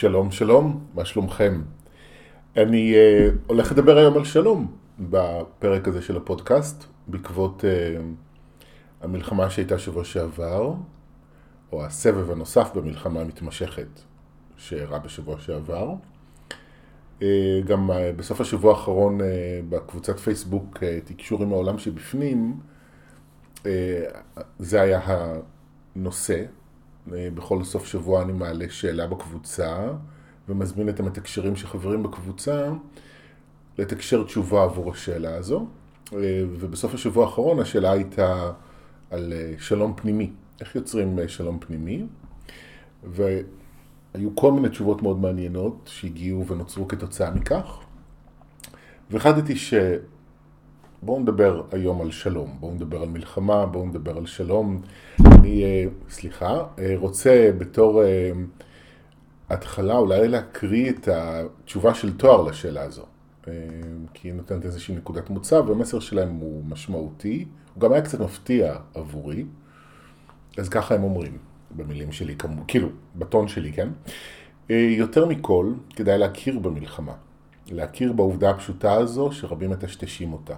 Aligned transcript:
שלום 0.00 0.30
שלום, 0.30 0.86
מה 0.94 1.04
שלומכם? 1.04 1.62
אני 2.56 2.94
uh, 2.94 3.34
הולך 3.46 3.72
לדבר 3.72 3.98
היום 3.98 4.16
על 4.16 4.24
שלום 4.24 4.76
בפרק 5.00 5.88
הזה 5.88 6.02
של 6.02 6.16
הפודקאסט, 6.16 6.84
בעקבות 7.06 7.64
uh, 7.64 9.04
המלחמה 9.04 9.50
שהייתה 9.50 9.78
שבוע 9.78 10.04
שעבר, 10.04 10.74
או 11.72 11.84
הסבב 11.84 12.30
הנוסף 12.30 12.70
במלחמה 12.74 13.20
המתמשכת 13.20 13.86
שאירע 14.56 14.98
בשבוע 14.98 15.40
שעבר. 15.40 15.94
Uh, 17.20 17.22
גם 17.64 17.90
uh, 17.90 17.94
בסוף 18.16 18.40
השבוע 18.40 18.70
האחרון 18.70 19.20
uh, 19.20 19.24
בקבוצת 19.68 20.18
פייסבוק 20.18 20.76
uh, 20.76 20.80
תקשור 21.04 21.42
עם 21.42 21.52
העולם 21.52 21.78
שבפנים, 21.78 22.56
uh, 23.56 23.66
זה 24.58 24.80
היה 24.80 25.00
הנושא. 25.04 26.44
בכל 27.10 27.64
סוף 27.64 27.86
שבוע 27.86 28.22
אני 28.22 28.32
מעלה 28.32 28.66
שאלה 28.68 29.06
בקבוצה 29.06 29.88
ומזמין 30.48 30.88
את 30.88 31.00
המתקשרים 31.00 31.56
שחברים 31.56 32.02
בקבוצה 32.02 32.68
לתקשר 33.78 34.24
תשובה 34.24 34.64
עבור 34.64 34.92
השאלה 34.92 35.34
הזו. 35.36 35.66
ובסוף 36.60 36.94
השבוע 36.94 37.24
האחרון 37.24 37.60
השאלה 37.60 37.92
הייתה 37.92 38.52
על 39.10 39.32
שלום 39.58 39.94
פנימי, 39.96 40.30
איך 40.60 40.76
יוצרים 40.76 41.18
שלום 41.26 41.58
פנימי. 41.60 42.06
והיו 43.04 44.36
כל 44.36 44.52
מיני 44.52 44.68
תשובות 44.68 45.02
מאוד 45.02 45.18
מעניינות 45.18 45.90
שהגיעו 45.92 46.46
ונוצרו 46.46 46.88
כתוצאה 46.88 47.30
מכך. 47.30 47.78
והחלטתי 49.10 49.56
ש... 49.56 49.74
בואו 51.02 51.20
נדבר 51.20 51.62
היום 51.72 52.00
על 52.00 52.10
שלום, 52.10 52.56
בואו 52.60 52.74
נדבר 52.74 53.02
על 53.02 53.08
מלחמה, 53.08 53.66
בואו 53.66 53.86
נדבר 53.86 54.16
על 54.16 54.26
שלום. 54.26 54.80
אני, 55.48 55.64
אה, 55.64 55.84
סליחה, 56.10 56.64
אה, 56.78 56.94
רוצה 56.96 57.50
בתור 57.58 58.02
אה, 58.02 58.30
התחלה 59.48 59.96
אולי 59.96 60.28
להקריא 60.28 60.90
את 60.90 61.08
התשובה 61.08 61.94
של 61.94 62.16
תואר 62.16 62.42
לשאלה 62.42 62.82
הזו. 62.82 63.04
כי 64.14 64.28
היא 64.28 64.34
נותנת 64.34 64.64
איזושהי 64.64 64.96
נקודת 64.96 65.30
מוצא, 65.30 65.54
והמסר 65.54 66.00
שלהם 66.00 66.28
הוא 66.28 66.64
משמעותי, 66.64 67.44
הוא 67.74 67.80
גם 67.80 67.92
היה 67.92 68.02
קצת 68.02 68.20
מפתיע 68.20 68.76
עבורי, 68.94 69.44
אז 70.58 70.68
ככה 70.68 70.94
הם 70.94 71.02
אומרים 71.02 71.38
במילים 71.76 72.12
שלי, 72.12 72.36
כאילו, 72.66 72.88
בטון 73.16 73.48
שלי, 73.48 73.72
כן? 73.72 73.88
יותר 74.68 75.26
מכל, 75.26 75.72
כדאי 75.96 76.18
להכיר 76.18 76.58
במלחמה. 76.58 77.14
להכיר 77.70 78.12
בעובדה 78.12 78.50
הפשוטה 78.50 78.92
הזו 78.92 79.32
שרבים 79.32 79.70
מטשטשים 79.70 80.32
אותה. 80.32 80.56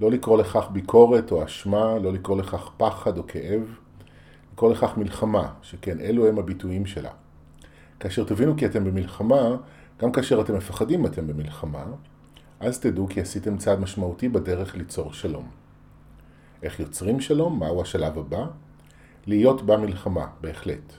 לא 0.00 0.10
לקרוא 0.10 0.38
לכך 0.38 0.68
ביקורת 0.72 1.32
או 1.32 1.44
אשמה, 1.44 1.98
לא 1.98 2.12
לקרוא 2.12 2.36
לכך 2.36 2.70
פחד 2.76 3.18
או 3.18 3.26
כאב, 3.26 3.62
לקרוא 4.52 4.72
לכך 4.72 4.96
מלחמה, 4.96 5.52
שכן 5.62 6.00
אלו 6.00 6.26
הם 6.26 6.38
הביטויים 6.38 6.86
שלה. 6.86 7.10
כאשר 8.00 8.24
תבינו 8.24 8.56
כי 8.56 8.66
אתם 8.66 8.84
במלחמה, 8.84 9.56
גם 10.02 10.12
כאשר 10.12 10.40
אתם 10.40 10.56
מפחדים 10.56 11.06
אתם 11.06 11.26
במלחמה, 11.26 11.84
אז 12.60 12.80
תדעו 12.80 13.08
כי 13.08 13.20
עשיתם 13.20 13.56
צעד 13.56 13.80
משמעותי 13.80 14.28
בדרך 14.28 14.76
ליצור 14.76 15.12
שלום. 15.12 15.48
איך 16.62 16.80
יוצרים 16.80 17.20
שלום? 17.20 17.58
מהו 17.58 17.82
השלב 17.82 18.18
הבא? 18.18 18.46
להיות 19.26 19.62
במלחמה, 19.62 20.26
בהחלט. 20.40 20.92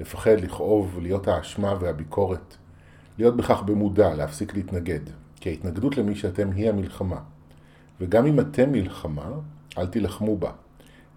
לפחד, 0.00 0.40
לכאוב, 0.40 0.98
להיות 1.02 1.28
האשמה 1.28 1.74
והביקורת. 1.80 2.56
להיות 3.18 3.36
בכך 3.36 3.62
במודע, 3.62 4.14
להפסיק 4.14 4.54
להתנגד. 4.54 5.00
כי 5.40 5.48
ההתנגדות 5.48 5.96
למי 5.96 6.14
שאתם 6.14 6.50
היא 6.50 6.68
המלחמה. 6.68 7.20
וגם 8.02 8.26
אם 8.26 8.40
אתם 8.40 8.72
מלחמה, 8.72 9.30
אל 9.78 9.86
תילחמו 9.86 10.36
בה. 10.36 10.50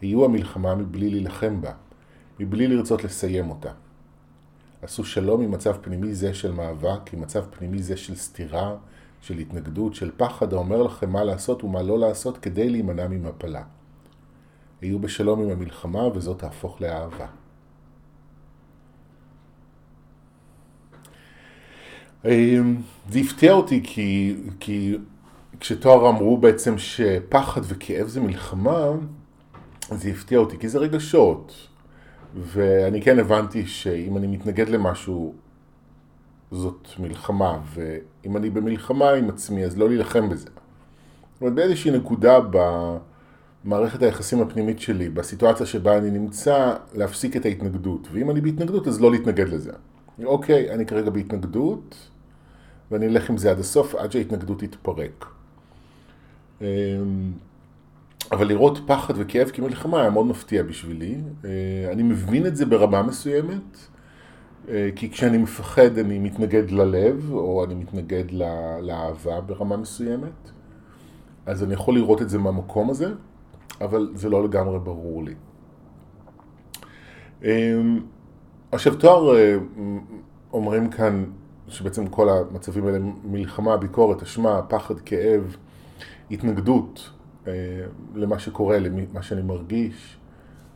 היו 0.01 0.25
המלחמה 0.25 0.75
מבלי 0.75 1.09
להילחם 1.09 1.61
בה, 1.61 1.71
מבלי 2.39 2.67
לרצות 2.67 3.03
לסיים 3.03 3.49
אותה. 3.49 3.71
עשו 4.81 5.05
שלום 5.05 5.41
עם 5.41 5.51
מצב 5.51 5.75
פנימי 5.81 6.15
זה 6.15 6.33
של 6.33 6.51
מאבק, 6.51 7.13
עם 7.13 7.21
מצב 7.21 7.45
פנימי 7.51 7.83
זה 7.83 7.97
של 7.97 8.15
סתירה, 8.15 8.75
של 9.21 9.37
התנגדות, 9.37 9.95
של 9.95 10.11
פחד 10.17 10.53
האומר 10.53 10.83
לכם 10.83 11.09
מה 11.09 11.23
לעשות 11.23 11.63
ומה 11.63 11.81
לא 11.81 11.99
לעשות 11.99 12.37
כדי 12.37 12.69
להימנע 12.69 13.07
ממפלה. 13.07 13.63
היו 14.81 14.99
בשלום 14.99 15.41
עם 15.41 15.49
המלחמה 15.49 16.07
וזאת 16.07 16.39
תהפוך 16.39 16.81
לאהבה. 16.81 17.27
אמ, 22.25 22.75
זה 23.09 23.19
הפתיע 23.19 23.53
אותי 23.53 23.81
כי, 23.83 24.35
כי 24.59 24.97
כשתואר 25.59 26.09
אמרו 26.09 26.37
בעצם 26.37 26.77
שפחד 26.77 27.61
וכאב 27.63 28.07
זה 28.07 28.21
מלחמה, 28.21 28.91
זה 29.91 30.09
הפתיע 30.09 30.39
אותי, 30.39 30.57
כי 30.57 30.69
זה 30.69 30.79
רגשות. 30.79 31.53
ואני 32.35 33.01
כן 33.01 33.19
הבנתי 33.19 33.67
שאם 33.67 34.17
אני 34.17 34.27
מתנגד 34.27 34.69
למשהו, 34.69 35.33
זאת 36.51 36.87
מלחמה, 36.99 37.59
ואם 37.73 38.37
אני 38.37 38.49
במלחמה 38.49 39.11
עם 39.11 39.29
עצמי, 39.29 39.65
אז 39.65 39.77
לא 39.77 39.89
להילחם 39.89 40.29
בזה. 40.29 40.49
זאת 41.33 41.41
אומרת, 41.41 41.53
באיזושהי 41.53 41.91
נקודה 41.91 42.39
במערכת 43.65 44.01
היחסים 44.01 44.41
הפנימית 44.41 44.79
שלי, 44.79 45.09
בסיטואציה 45.09 45.65
שבה 45.65 45.97
אני 45.97 46.11
נמצא, 46.11 46.75
להפסיק 46.93 47.35
את 47.37 47.45
ההתנגדות. 47.45 48.07
ואם 48.11 48.31
אני 48.31 48.41
בהתנגדות, 48.41 48.87
אז 48.87 49.01
לא 49.01 49.11
להתנגד 49.11 49.49
לזה. 49.49 49.71
אוקיי, 50.23 50.73
אני 50.73 50.85
כרגע 50.85 51.09
בהתנגדות, 51.09 51.95
ואני 52.91 53.07
אלך 53.07 53.29
עם 53.29 53.37
זה 53.37 53.51
עד 53.51 53.59
הסוף, 53.59 53.95
עד 53.95 54.11
שההתנגדות 54.11 54.59
תתפרק. 54.59 55.25
אמ, 56.61 56.65
אבל 58.31 58.47
לראות 58.47 58.79
פחד 58.85 59.13
וכאב 59.17 59.49
כמלחמה 59.49 60.01
היה 60.01 60.09
מאוד 60.09 60.25
מפתיע 60.25 60.63
בשבילי. 60.63 61.15
אה, 61.45 61.91
אני 61.91 62.03
מבין 62.03 62.45
את 62.45 62.55
זה 62.55 62.65
ברמה 62.65 63.03
מסוימת, 63.03 63.77
אה, 64.69 64.89
כי 64.95 65.09
כשאני 65.11 65.37
מפחד 65.37 65.97
אני 65.97 66.19
מתנגד 66.19 66.71
ללב, 66.71 67.31
או 67.31 67.65
אני 67.65 67.75
מתנגד 67.75 68.23
לאהבה 68.81 69.41
ברמה 69.41 69.77
מסוימת. 69.77 70.51
אז 71.45 71.63
אני 71.63 71.73
יכול 71.73 71.95
לראות 71.95 72.21
את 72.21 72.29
זה 72.29 72.37
מהמקום 72.37 72.89
הזה, 72.89 73.13
אבל 73.81 74.11
זה 74.15 74.29
לא 74.29 74.43
לגמרי 74.43 74.79
ברור 74.79 75.23
לי. 75.23 75.33
אמ, 77.43 77.99
עכשיו 78.71 78.95
תואר 78.95 79.35
אה, 79.35 79.57
אומרים 80.53 80.89
כאן 80.89 81.25
שבעצם 81.67 82.07
כל 82.07 82.29
המצבים 82.29 82.85
האלה 82.87 82.99
מלחמה, 83.23 83.77
ביקורת, 83.77 84.21
אשמה, 84.21 84.61
פחד, 84.61 84.99
כאב, 84.99 85.55
התנגדות 86.31 87.09
אה, 87.47 87.53
למה 88.15 88.39
שקורה, 88.39 88.79
למה 88.79 89.23
שאני 89.23 89.41
מרגיש, 89.41 90.17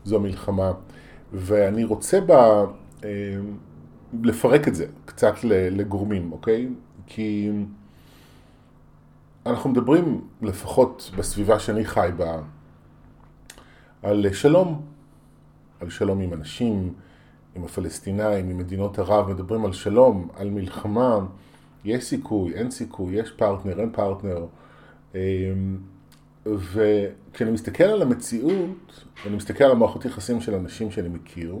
זו 0.04 0.16
המלחמה. 0.16 0.72
ואני 1.32 1.84
רוצה 1.84 2.20
בה 2.20 2.64
אה, 3.04 3.08
לפרק 4.22 4.68
את 4.68 4.74
זה 4.74 4.86
קצת 5.04 5.34
לגורמים, 5.44 6.32
אוקיי? 6.32 6.68
כי 7.06 7.50
אנחנו 9.46 9.70
מדברים, 9.70 10.20
לפחות 10.42 11.10
בסביבה 11.18 11.58
שאני 11.58 11.84
חי 11.84 12.10
בה, 12.16 12.40
על 14.02 14.26
שלום, 14.32 14.82
על 15.80 15.90
שלום 15.90 16.20
עם 16.20 16.32
אנשים, 16.32 16.92
עם 17.54 17.64
הפלסטינאים, 17.64 18.50
עם 18.50 18.58
מדינות 18.58 18.98
ערב, 18.98 19.30
מדברים 19.30 19.64
על 19.64 19.72
שלום, 19.72 20.28
על 20.36 20.50
מלחמה, 20.50 21.18
יש 21.84 22.04
סיכוי, 22.04 22.54
אין 22.54 22.70
סיכוי, 22.70 23.14
יש 23.14 23.30
פרטנר, 23.30 23.80
אין 23.80 23.90
פרטנר. 23.92 24.46
אמ, 25.14 25.76
וכשאני 26.46 27.50
מסתכל 27.50 27.84
על 27.84 28.02
המציאות, 28.02 29.04
ואני 29.24 29.36
מסתכל 29.36 29.64
על 29.64 29.70
המערכות 29.70 30.04
יחסים 30.04 30.40
של 30.40 30.54
אנשים 30.54 30.90
שאני 30.90 31.08
מכיר, 31.08 31.56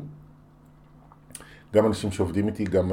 גם 1.74 1.86
אנשים 1.86 2.12
שעובדים 2.12 2.48
איתי, 2.48 2.64
גם 2.64 2.90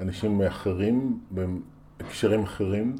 אנשים 0.00 0.42
אחרים, 0.42 1.20
בהקשרים 1.30 2.42
אחרים, 2.42 2.96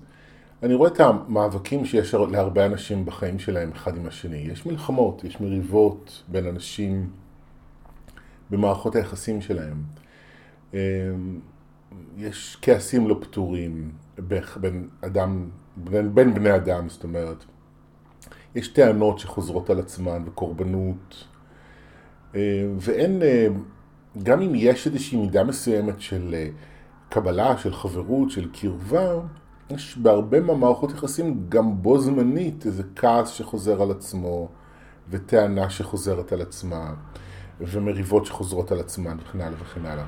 אני 0.62 0.74
רואה 0.74 0.90
את 0.90 1.00
המאבקים 1.00 1.84
שיש 1.84 2.14
להרבה 2.14 2.66
אנשים 2.66 3.04
בחיים 3.04 3.38
שלהם 3.38 3.72
אחד 3.72 3.96
עם 3.96 4.06
השני. 4.06 4.37
יש 4.37 4.66
מלחמות, 4.66 5.25
יש 5.25 5.40
מריבות 5.40 6.22
בין 6.28 6.46
אנשים 6.46 7.10
במערכות 8.50 8.96
היחסים 8.96 9.40
שלהם. 9.40 9.82
אמ, 10.75 10.78
יש 12.16 12.58
כעסים 12.62 13.08
לא 13.08 13.19
פתורים 13.20 13.90
בין 14.60 14.88
אדם 15.00 15.49
בין, 15.76 16.14
בין 16.14 16.34
בני 16.34 16.56
אדם, 16.56 16.88
זאת 16.88 17.05
אומרת. 17.05 17.44
יש 18.55 18.69
טענות 18.69 19.19
שחוזרות 19.19 19.70
על 19.70 19.78
עצמן 19.78 20.23
וקורבנות, 20.26 21.25
אה, 22.34 22.40
ואין, 22.81 23.23
אה, 23.23 23.46
גם 24.23 24.43
אם 24.43 24.52
יש 24.55 24.87
איזושהי 24.87 25.19
מידה 25.19 25.44
מסוימת 25.44 26.00
של 26.00 26.34
אה, 26.34 26.49
קבלה, 27.08 27.58
של 27.58 27.75
חברות, 27.75 28.31
של 28.31 28.49
קרבה, 28.52 29.20
יש 29.70 29.99
בהרבה 29.99 30.40
מהמערכות 30.40 30.90
יחסים 30.90 31.46
גם 31.49 31.82
בו 31.82 31.99
זמנית 31.99 32.67
איזה 32.67 32.82
כעס 32.96 33.28
שחוזר 33.28 33.82
על 33.82 33.90
עצמו, 33.90 34.49
וטענה 35.11 35.70
שחוזרת 35.70 36.32
על 36.32 36.43
עצמה, 36.43 36.94
ומריבות 37.61 38.26
שחוזרות 38.26 38.73
על 38.73 38.81
עצמן 38.81 39.17
וכן 39.20 39.40
הלאה 39.40 39.62
וכן 39.62 39.87
הלאה. 39.87 40.06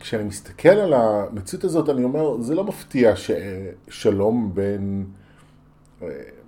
כשאני 0.00 0.24
מסתכל 0.24 0.68
על 0.68 0.92
המציאות 0.92 1.64
הזאת, 1.64 1.88
אני 1.88 2.04
אומר, 2.04 2.40
זה 2.40 2.54
לא 2.54 2.64
מפתיע 2.64 3.14
ששלום 3.16 4.54
בין, 4.54 5.06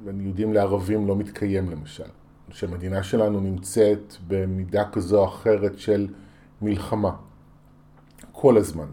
בין 0.05 0.21
יהודים 0.21 0.53
לערבים 0.53 1.07
לא 1.07 1.17
מתקיים 1.17 1.71
למשל. 1.71 2.05
שהמדינה 2.51 3.03
שלנו 3.03 3.41
נמצאת 3.41 4.15
במידה 4.27 4.91
כזו 4.91 5.21
או 5.21 5.29
אחרת 5.29 5.79
של 5.79 6.09
מלחמה. 6.63 7.17
כל 8.33 8.57
הזמן. 8.57 8.87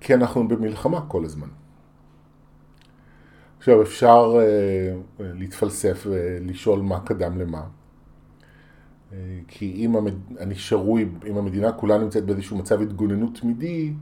כי 0.00 0.14
אנחנו 0.14 0.48
במלחמה 0.48 1.00
כל 1.08 1.24
הזמן. 1.24 1.48
עכשיו 3.58 3.82
אפשר 3.82 4.34
uh, 4.36 5.22
להתפלסף 5.22 6.06
ולשאול 6.06 6.80
מה 6.80 7.00
קדם 7.00 7.38
למה. 7.38 7.62
Uh, 9.10 9.14
כי 9.48 9.72
אם 9.76 9.96
המד... 9.96 10.14
אני 10.38 10.54
שרוי, 10.54 11.08
אם 11.26 11.36
המדינה 11.36 11.72
כולה 11.72 11.98
נמצאת 11.98 12.24
באיזשהו 12.24 12.56
מצב 12.58 12.80
התגוננות 12.82 13.38
תמידי, 13.40 13.92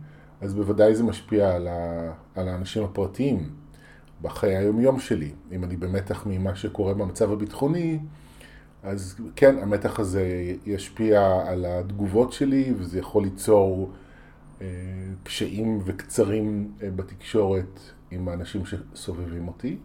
אז 0.41 0.55
בוודאי 0.55 0.95
זה 0.95 1.03
משפיע 1.03 1.55
על, 1.55 1.69
ה... 1.69 2.12
על 2.35 2.49
האנשים 2.49 2.85
הפרטיים 2.85 3.51
בחיי 4.23 4.56
היומיום 4.56 5.01
שלי. 5.01 5.33
אם 5.53 5.65
אני 5.65 5.77
במתח 5.77 6.27
ממה 6.27 6.55
שקורה 6.55 6.95
במצב 6.95 7.33
הביטחוני, 7.33 7.99
אז 8.83 9.17
כן, 9.37 9.59
המתח 9.59 10.01
הזה 10.01 10.55
ישפיע 10.67 11.43
על 11.47 11.65
התגובות 11.69 12.33
שלי, 12.33 12.75
וזה 12.79 12.99
יכול 12.99 13.23
ליצור 13.23 13.91
אה, 14.61 14.67
קשיים 15.23 15.79
וקצרים 15.85 16.73
אה, 16.83 16.91
בתקשורת 16.91 17.81
עם 18.11 18.29
האנשים 18.29 18.62
שסובבים 18.67 19.49
אותי. 19.49 19.77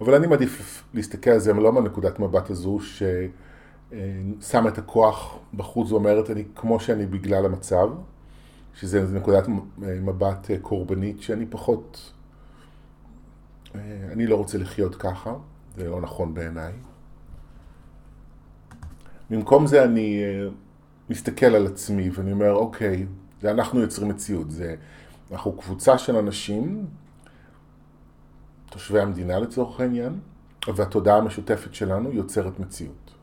אבל 0.00 0.14
אני 0.14 0.26
מעדיף 0.26 0.84
להסתכל 0.94 1.30
על 1.30 1.38
זה 1.38 1.52
לא 1.52 1.72
מהנקודת 1.72 2.18
מבט 2.18 2.50
הזו 2.50 2.78
ששם 2.80 4.68
את 4.68 4.78
הכוח 4.78 5.38
בחוץ 5.54 5.92
ואומרת 5.92 6.30
אני 6.30 6.44
כמו 6.54 6.80
שאני 6.80 7.06
בגלל 7.06 7.44
המצב, 7.44 7.90
שזה 8.74 9.18
נקודת 9.18 9.44
מבט 9.78 10.50
קורבנית 10.62 11.22
שאני 11.22 11.46
פחות, 11.46 12.12
אה, 13.74 13.80
אני 14.12 14.26
לא 14.26 14.36
רוצה 14.36 14.58
לחיות 14.58 14.94
ככה, 14.94 15.34
זה 15.76 15.88
לא 15.88 16.00
נכון 16.00 16.34
בעיניי. 16.34 16.72
במקום 19.30 19.66
זה 19.66 19.84
אני 19.84 20.22
אה, 20.24 20.48
מסתכל 21.10 21.46
על 21.46 21.66
עצמי 21.66 22.10
ואני 22.10 22.32
אומר, 22.32 22.52
אוקיי, 22.52 23.06
זה 23.42 23.50
אנחנו 23.50 23.80
יוצרים 23.80 24.08
מציאות, 24.08 24.50
זה, 24.50 24.74
אנחנו 25.32 25.52
קבוצה 25.52 25.98
של 25.98 26.16
אנשים, 26.16 26.86
תושבי 28.70 29.00
המדינה 29.00 29.38
לצורך 29.38 29.80
העניין, 29.80 30.20
והתודעה 30.74 31.16
המשותפת 31.16 31.74
שלנו 31.74 32.12
יוצרת 32.12 32.60
מציאות. 32.60 33.14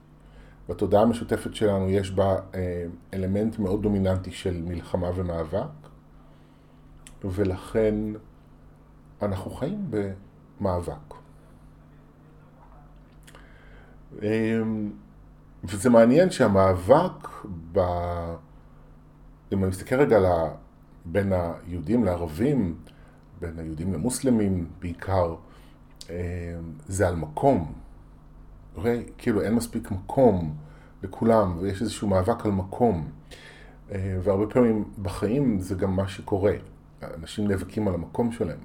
בתודעה 0.70 1.02
המשותפת 1.02 1.56
שלנו 1.56 1.90
יש 1.90 2.12
בה 2.12 2.36
אה, 2.56 2.86
אלמנט 3.14 3.60
מאוד 3.60 3.82
דומיננטי 3.82 4.32
של 4.32 4.62
מלחמה 4.62 5.10
ומאבק, 5.16 5.90
ולכן 7.24 7.96
אנחנו 9.22 9.52
חיים 9.52 9.92
במאבק. 10.60 11.14
אמ, 14.22 14.92
וזה 15.64 15.90
מעניין 15.90 16.30
שהמאבק, 16.30 17.28
ב... 17.72 17.80
אם 19.54 19.64
אני 19.64 19.68
מסתכל 19.68 19.96
רגע. 19.96 20.20
בין 21.06 21.34
היהודים 21.34 22.04
לערבים, 22.04 22.76
בין 23.40 23.60
היהודים 23.60 23.94
למוסלמים 23.94 24.68
בעיקר, 24.80 25.36
אה, 26.10 26.16
זה 26.88 27.08
על 27.08 27.16
מקום. 27.16 27.74
אוקיי? 28.76 29.06
כאילו 29.18 29.42
אין 29.42 29.54
מספיק 29.54 29.92
מקום 29.92 30.56
לכולם, 31.04 31.58
ויש 31.60 31.82
איזשהו 31.82 32.08
מאבק 32.08 32.46
על 32.46 32.52
מקום. 32.52 33.10
אה, 33.92 34.18
והרבה 34.24 34.54
פעמים 34.54 34.84
בחיים 35.02 35.60
זה 35.60 35.76
גם 35.76 35.96
מה 35.96 36.08
שקורה. 36.08 36.54
אנשים 37.04 37.48
נאבקים 37.48 37.88
על 37.88 37.94
המקום 37.94 38.32
שלהם, 38.32 38.60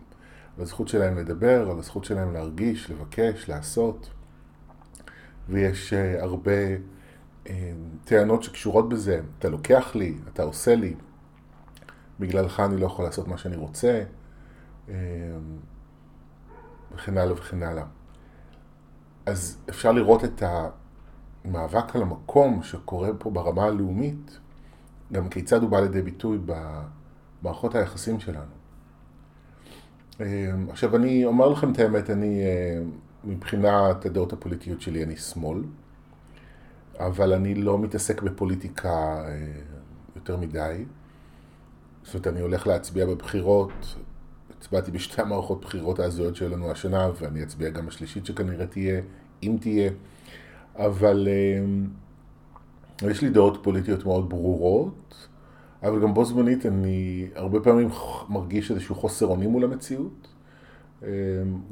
על 0.56 0.62
הזכות 0.62 0.88
שלהם 0.88 1.18
לדבר, 1.18 1.70
על 1.70 1.78
הזכות 1.78 2.04
שלהם 2.04 2.32
להרגיש, 2.32 2.90
לבקש, 2.90 3.48
לעשות. 3.48 4.10
ויש 5.48 5.92
אה, 5.92 6.22
הרבה 6.22 6.52
טענות 8.04 8.42
שקשורות 8.42 8.88
בזה. 8.88 9.20
אתה 9.38 9.48
לוקח 9.48 9.94
לי, 9.94 10.14
אתה 10.32 10.42
עושה 10.42 10.74
לי, 10.74 10.94
בגללך 12.20 12.60
אני 12.60 12.80
לא 12.80 12.86
יכול 12.86 13.04
לעשות 13.04 13.28
מה 13.28 13.38
שאני 13.38 13.56
רוצה, 13.56 14.02
וכן 16.94 17.18
הלאה 17.18 17.32
וכן 17.32 17.62
הלאה. 17.62 17.84
אז 19.26 19.58
אפשר 19.70 19.92
לראות 19.92 20.24
את 20.24 20.42
המאבק 21.44 21.96
על 21.96 22.02
המקום 22.02 22.62
שקורה 22.62 23.08
פה 23.18 23.30
ברמה 23.30 23.64
הלאומית, 23.64 24.38
גם 25.12 25.28
כיצד 25.28 25.62
הוא 25.62 25.70
בא 25.70 25.80
לידי 25.80 26.02
ביטוי 26.02 26.38
במערכות 27.42 27.74
היחסים 27.74 28.20
שלנו. 28.20 28.60
עכשיו 30.70 30.96
אני 30.96 31.24
אומר 31.24 31.48
לכם 31.48 31.72
את 31.72 31.78
האמת, 31.78 32.10
אני 32.10 32.42
מבחינת 33.24 34.06
הדעות 34.06 34.32
הפוליטיות 34.32 34.80
שלי 34.80 35.04
אני 35.04 35.16
שמאל, 35.16 35.64
אבל 36.98 37.32
אני 37.32 37.54
לא 37.54 37.78
מתעסק 37.78 38.22
בפוליטיקה 38.22 39.24
אה, 39.24 39.46
יותר 40.16 40.36
מדי. 40.36 40.84
זאת 42.02 42.14
אומרת, 42.14 42.26
אני 42.26 42.40
הולך 42.40 42.66
להצביע 42.66 43.06
בבחירות, 43.06 43.96
הצבעתי 44.60 44.90
בשתי 44.90 45.22
המערכות 45.22 45.60
בחירות 45.60 45.98
ההזויות 45.98 46.36
שהיו 46.36 46.48
לנו 46.50 46.70
השנה, 46.70 47.10
ואני 47.20 47.42
אצביע 47.42 47.70
גם 47.70 47.86
בשלישית 47.86 48.26
שכנראה 48.26 48.66
תהיה, 48.66 49.00
אם 49.42 49.56
תהיה. 49.60 49.90
אבל 50.76 51.28
אה, 51.28 53.10
יש 53.10 53.22
לי 53.22 53.30
דעות 53.30 53.58
פוליטיות 53.62 54.04
מאוד 54.04 54.28
ברורות, 54.28 55.28
אבל 55.82 56.02
גם 56.02 56.14
בו 56.14 56.24
זמנית 56.24 56.66
אני 56.66 57.28
הרבה 57.34 57.60
פעמים 57.60 57.88
מרגיש 58.28 58.70
איזשהו 58.70 58.94
חוסר 58.94 59.26
אונים 59.26 59.50
מול 59.50 59.64
המציאות. 59.64 60.28
אמ, 61.02 61.08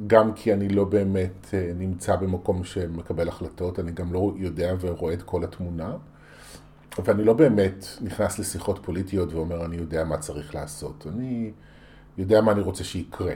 גם 0.06 0.32
כי 0.32 0.52
אני 0.52 0.68
לא 0.68 0.84
באמת 0.84 1.54
אה, 1.54 1.72
נמצא 1.74 2.16
במקום 2.16 2.64
שמקבל 2.64 3.28
החלטות, 3.28 3.78
אני 3.78 3.92
גם 3.92 4.12
לא 4.12 4.32
יודע 4.36 4.74
ורואה 4.80 5.14
את 5.14 5.22
כל 5.22 5.44
התמונה, 5.44 5.96
ואני 7.04 7.24
לא 7.24 7.32
באמת 7.32 7.86
נכנס 8.00 8.38
לשיחות 8.38 8.78
פוליטיות 8.82 9.32
ואומר 9.32 9.64
אני 9.64 9.76
יודע 9.76 10.04
מה 10.04 10.18
צריך 10.18 10.54
לעשות. 10.54 11.06
אני 11.12 11.52
יודע 12.18 12.40
מה 12.40 12.52
אני 12.52 12.60
רוצה 12.60 12.84
שיקרה, 12.84 13.32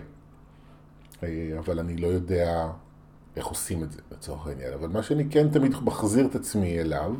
אה, 1.22 1.52
אבל 1.58 1.78
אני 1.78 1.96
לא 1.96 2.06
יודע 2.06 2.70
איך 3.36 3.46
עושים 3.46 3.82
את 3.82 3.92
זה 3.92 4.00
לצורך 4.12 4.46
העניין. 4.46 4.72
אבל 4.72 4.88
מה 4.88 5.02
שאני 5.02 5.30
כן 5.30 5.48
תמיד 5.48 5.72
מחזיר 5.82 6.26
את 6.26 6.34
עצמי 6.34 6.80
אליו, 6.80 7.14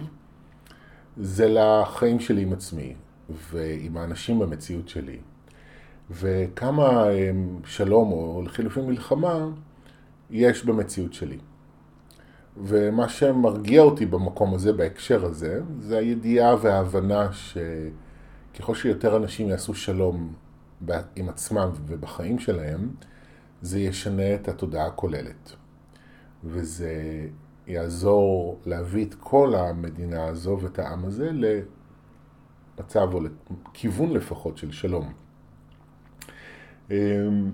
זה 1.16 1.48
לחיים 1.48 2.20
שלי 2.20 2.42
עם 2.42 2.52
עצמי 2.52 2.94
ועם 3.50 3.96
האנשים 3.96 4.38
במציאות 4.38 4.88
שלי. 4.88 5.18
וכמה 6.10 7.10
אמ, 7.10 7.58
שלום 7.64 8.12
או 8.12 8.42
לחילופין 8.44 8.86
מלחמה 8.86 9.46
יש 10.30 10.64
במציאות 10.64 11.12
שלי. 11.12 11.38
ומה 12.56 13.08
שמרגיע 13.08 13.82
אותי 13.82 14.06
במקום 14.06 14.54
הזה, 14.54 14.72
בהקשר 14.72 15.24
הזה, 15.24 15.60
זה 15.80 15.98
הידיעה 15.98 16.56
וההבנה 16.62 17.28
שככל 17.32 18.74
שיותר 18.74 19.16
אנשים 19.16 19.48
יעשו 19.48 19.74
שלום 19.74 20.32
עם 21.16 21.28
עצמם 21.28 21.70
ובחיים 21.86 22.38
שלהם, 22.38 22.90
זה 23.62 23.80
ישנה 23.80 24.34
את 24.34 24.48
התודעה 24.48 24.86
הכוללת. 24.86 25.52
וזה 26.44 27.26
יעזור 27.66 28.60
להביא 28.66 29.06
את 29.06 29.14
כל 29.14 29.54
המדינה 29.54 30.24
הזו 30.24 30.58
ואת 30.62 30.78
העם 30.78 31.04
הזה 31.04 31.30
למצב 32.78 33.08
או 33.12 33.20
לכיוון 33.20 34.10
לפחות 34.10 34.58
של 34.58 34.72
שלום. 34.72 35.12
אמ, 36.90 37.50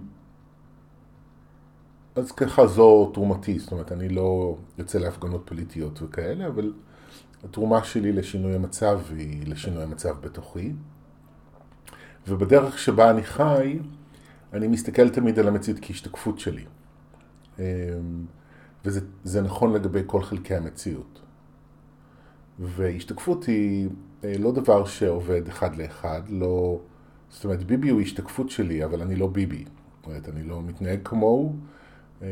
אז 2.16 2.32
ככה 2.32 2.66
זו 2.66 3.10
תרומתי, 3.14 3.58
זאת 3.58 3.72
אומרת, 3.72 3.92
אני 3.92 4.08
לא 4.08 4.56
יוצא 4.78 4.98
להפגנות 4.98 5.42
פוליטיות 5.44 6.02
וכאלה, 6.02 6.46
אבל 6.46 6.72
התרומה 7.44 7.84
שלי 7.84 8.12
לשינוי 8.12 8.54
המצב 8.54 9.00
היא 9.16 9.46
לשינוי 9.46 9.82
המצב 9.82 10.20
בתוכי. 10.20 10.72
ובדרך 12.28 12.78
שבה 12.78 13.10
אני 13.10 13.22
חי, 13.22 13.78
אני 14.52 14.68
מסתכל 14.68 15.08
תמיד 15.08 15.38
על 15.38 15.48
המציאות 15.48 15.78
כהשתקפות 15.82 16.38
שלי. 16.38 16.64
אמ, 17.58 17.64
וזה 18.84 19.42
נכון 19.42 19.72
לגבי 19.72 20.00
כל 20.06 20.22
חלקי 20.22 20.54
המציאות. 20.54 21.20
והשתקפות 22.58 23.44
היא 23.44 23.88
אה, 24.24 24.34
לא 24.38 24.52
דבר 24.52 24.84
שעובד 24.84 25.48
אחד 25.48 25.76
לאחד, 25.76 26.22
לא... 26.28 26.80
זאת 27.30 27.44
אומרת, 27.44 27.64
ביבי 27.64 27.88
הוא 27.88 28.00
השתקפות 28.00 28.50
שלי, 28.50 28.84
אבל 28.84 29.02
אני 29.02 29.16
לא 29.16 29.26
ביבי. 29.26 29.64
זאת 29.96 30.06
אומרת, 30.06 30.28
אני 30.28 30.42
לא 30.42 30.62
מתנהג 30.62 30.98
כמוהו, 31.04 31.56
אמ, 32.22 32.26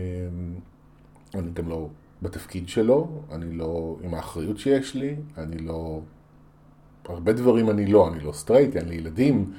אני 1.35 1.51
גם 1.53 1.69
לא 1.69 1.89
בתפקיד 2.23 2.69
שלו, 2.69 3.23
אני 3.33 3.57
לא 3.57 3.97
עם 4.03 4.15
האחריות 4.15 4.59
שיש 4.59 4.95
לי, 4.95 5.17
אני 5.39 5.59
לא... 5.59 6.01
הרבה 7.09 7.33
דברים 7.33 7.71
אני 7.71 7.87
לא, 7.87 8.09
אני 8.09 8.21
לא 8.21 8.33
סטרייט, 8.33 8.77
אין 8.77 8.89
לי 8.89 8.95
ילדים, 8.95 9.53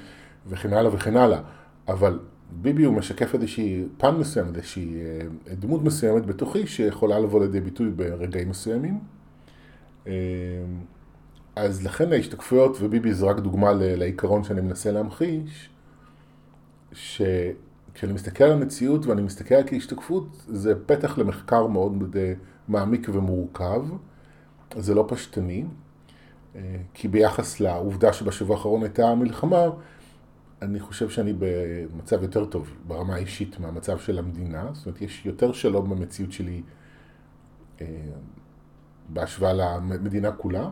וכן 0.46 0.72
הלאה 0.72 0.94
וכן 0.94 1.16
הלאה. 1.16 1.40
אבל 1.88 2.18
ביבי 2.50 2.84
הוא 2.84 2.94
משקף 2.94 3.34
איזושהי 3.34 3.84
פן 3.96 4.16
מסוים, 4.16 4.46
איזושהי 4.54 4.94
אה, 4.94 5.54
דמות 5.54 5.82
מסוימת 5.82 6.26
בתוכי 6.26 6.66
שיכולה 6.66 7.18
לבוא 7.18 7.40
לידי 7.40 7.60
ביטוי 7.60 7.90
ברגעים 7.90 8.48
מסוימים. 8.48 8.98
אמ, 10.06 10.12
אז 11.56 11.86
לכן 11.86 12.12
ההשתקפויות, 12.12 12.76
וביבי 12.80 13.14
זו 13.14 13.28
רק 13.28 13.38
דוגמה 13.38 13.72
לעיקרון 13.72 14.44
שאני 14.44 14.60
מנסה 14.60 14.92
להמחיש, 14.92 15.68
שכשאני 16.92 18.12
מסתכל 18.12 18.44
על 18.44 18.52
המציאות 18.52 19.06
ואני 19.06 19.22
מסתכל 19.22 19.54
על 19.54 19.62
כהשתקפות, 19.66 20.44
זה 20.48 20.74
פתח 20.86 21.18
למחקר 21.18 21.66
מאוד 21.66 22.16
מעמיק 22.68 23.08
ומורכב, 23.12 23.82
זה 24.76 24.94
לא 24.94 25.04
פשטני, 25.08 25.64
כי 26.94 27.08
ביחס 27.08 27.60
לעובדה 27.60 28.12
שבשבוע 28.12 28.56
האחרון 28.56 28.82
הייתה 28.82 29.14
מלחמה, 29.14 29.66
אני 30.62 30.80
חושב 30.80 31.10
שאני 31.10 31.32
במצב 31.38 32.22
יותר 32.22 32.44
טוב 32.44 32.70
ברמה 32.86 33.14
האישית 33.14 33.60
מהמצב 33.60 33.98
של 33.98 34.18
המדינה. 34.18 34.70
זאת 34.72 34.86
אומרת, 34.86 35.02
יש 35.02 35.26
יותר 35.26 35.52
שלום 35.52 35.90
במציאות 35.90 36.32
שלי 36.32 36.62
אה, 37.80 37.86
בהשוואה 39.08 39.52
למדינה 39.52 40.32
כולה. 40.32 40.70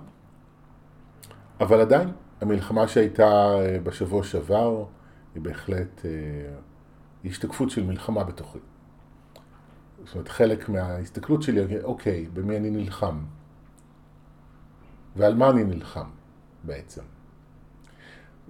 אבל 1.61 1.81
עדיין, 1.81 2.09
המלחמה 2.41 2.89
שהייתה 2.89 3.55
אה, 3.59 3.79
בשבוע 3.83 4.25
שעבר 4.25 4.85
היא 5.35 5.43
בהחלט 5.43 6.05
אה, 6.05 6.11
השתקפות 7.25 7.71
של 7.71 7.85
מלחמה 7.85 8.25
בתוכי. 8.25 8.59
זאת 10.05 10.15
אומרת, 10.15 10.29
חלק 10.29 10.69
מההסתכלות 10.69 11.43
שלי, 11.43 11.83
אוקיי, 11.83 12.29
במי 12.33 12.57
אני 12.57 12.71
נלחם? 12.71 13.19
ועל 15.17 15.35
מה 15.35 15.51
אני 15.51 15.65
נלחם 15.65 16.09
בעצם? 16.65 17.03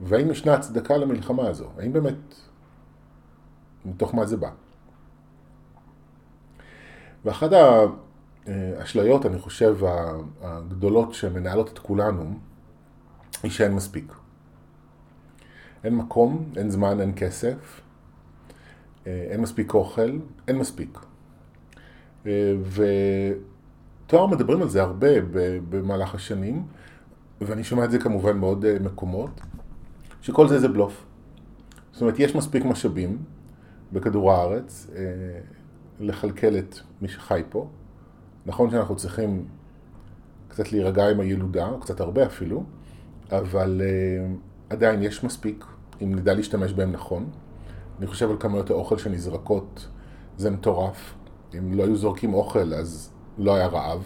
והאם 0.05 0.31
ישנה 0.31 0.55
הצדקה 0.55 0.97
למלחמה 0.97 1.49
הזו? 1.49 1.71
האם 1.79 1.93
באמת, 1.93 2.35
מתוך 3.85 4.15
מה 4.15 4.27
זה 4.27 4.37
בא? 4.37 4.51
ואחת 7.25 7.51
האשליות, 8.47 9.27
אני 9.27 9.39
חושב, 9.39 9.77
הגדולות 10.43 11.15
שמנהלות 11.15 11.73
את 11.73 11.79
כולנו, 11.79 12.39
היא 13.43 13.51
שאין 13.51 13.75
מספיק. 13.75 14.13
אין 15.85 15.97
מקום, 15.97 16.53
אין 16.57 16.71
זמן, 16.71 17.01
אין 17.01 17.13
כסף, 17.17 17.81
אין 19.07 19.41
מספיק 19.41 19.75
אוכל, 19.75 20.19
אין 20.49 20.59
מספיק. 20.59 20.99
ותואר 24.05 24.27
מדברים 24.27 24.63
על 24.63 24.69
זה 24.69 24.83
הרבה 24.83 25.09
במהלך 25.71 26.15
השנים, 26.15 26.67
ואני 27.41 27.65
שומע 27.65 27.85
את 27.85 27.91
זה 27.91 27.99
כמובן 27.99 28.41
בעוד 28.41 28.65
מקומות. 28.81 29.41
שכל 30.27 30.49
זה 30.49 30.59
זה 30.59 30.69
בלוף. 30.69 31.05
זאת 31.93 32.01
אומרת, 32.01 32.19
יש 32.19 32.35
מספיק 32.35 32.65
משאבים 32.65 33.19
בכדור 33.93 34.33
הארץ 34.33 34.91
אה, 34.97 35.03
לכלכל 36.01 36.59
את 36.59 36.79
מי 37.01 37.09
שחי 37.09 37.43
פה. 37.49 37.69
נכון 38.47 38.71
שאנחנו 38.71 38.97
צריכים 38.97 39.45
קצת 40.49 40.73
להירגע 40.73 41.11
עם 41.11 41.21
הילודה, 41.21 41.69
קצת 41.81 42.01
הרבה 42.01 42.27
אפילו, 42.27 42.65
אבל 43.33 43.83
אה, 43.85 44.27
עדיין 44.71 45.03
יש 45.03 45.25
מספיק, 45.25 45.65
אם 46.03 46.15
נדע 46.15 46.35
להשתמש 46.35 46.73
בהם 46.73 46.93
נכון. 46.93 47.31
אני 47.99 48.07
חושב 48.07 48.31
על 48.31 48.37
כמויות 48.41 48.71
האוכל 48.71 48.99
שנזרקות, 48.99 49.89
זה 50.37 50.51
מטורף. 50.51 51.15
אם 51.59 51.75
לא 51.75 51.85
היו 51.85 51.97
זורקים 51.97 52.35
אוכל, 52.35 52.75
אז 52.75 53.11
לא 53.39 53.55
היה 53.55 53.67
רעב. 53.67 54.03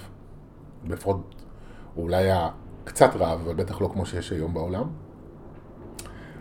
לפחות, 0.89 1.35
אולי 1.97 2.17
היה 2.17 2.49
קצת 2.85 3.11
רעב, 3.17 3.41
אבל 3.41 3.55
בטח 3.55 3.81
לא 3.81 3.91
כמו 3.93 4.07
שיש 4.07 4.33
היום 4.33 4.55
בעולם. 4.55 4.89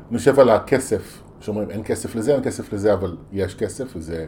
אני 0.09 0.17
יושב 0.17 0.39
על 0.39 0.49
הכסף, 0.49 1.21
שאומרים 1.39 1.71
אין 1.71 1.81
כסף 1.85 2.15
לזה, 2.15 2.33
אין 2.35 2.43
כסף 2.43 2.73
לזה, 2.73 2.93
אבל 2.93 3.17
יש 3.31 3.55
כסף, 3.55 3.95
וזה 3.95 4.25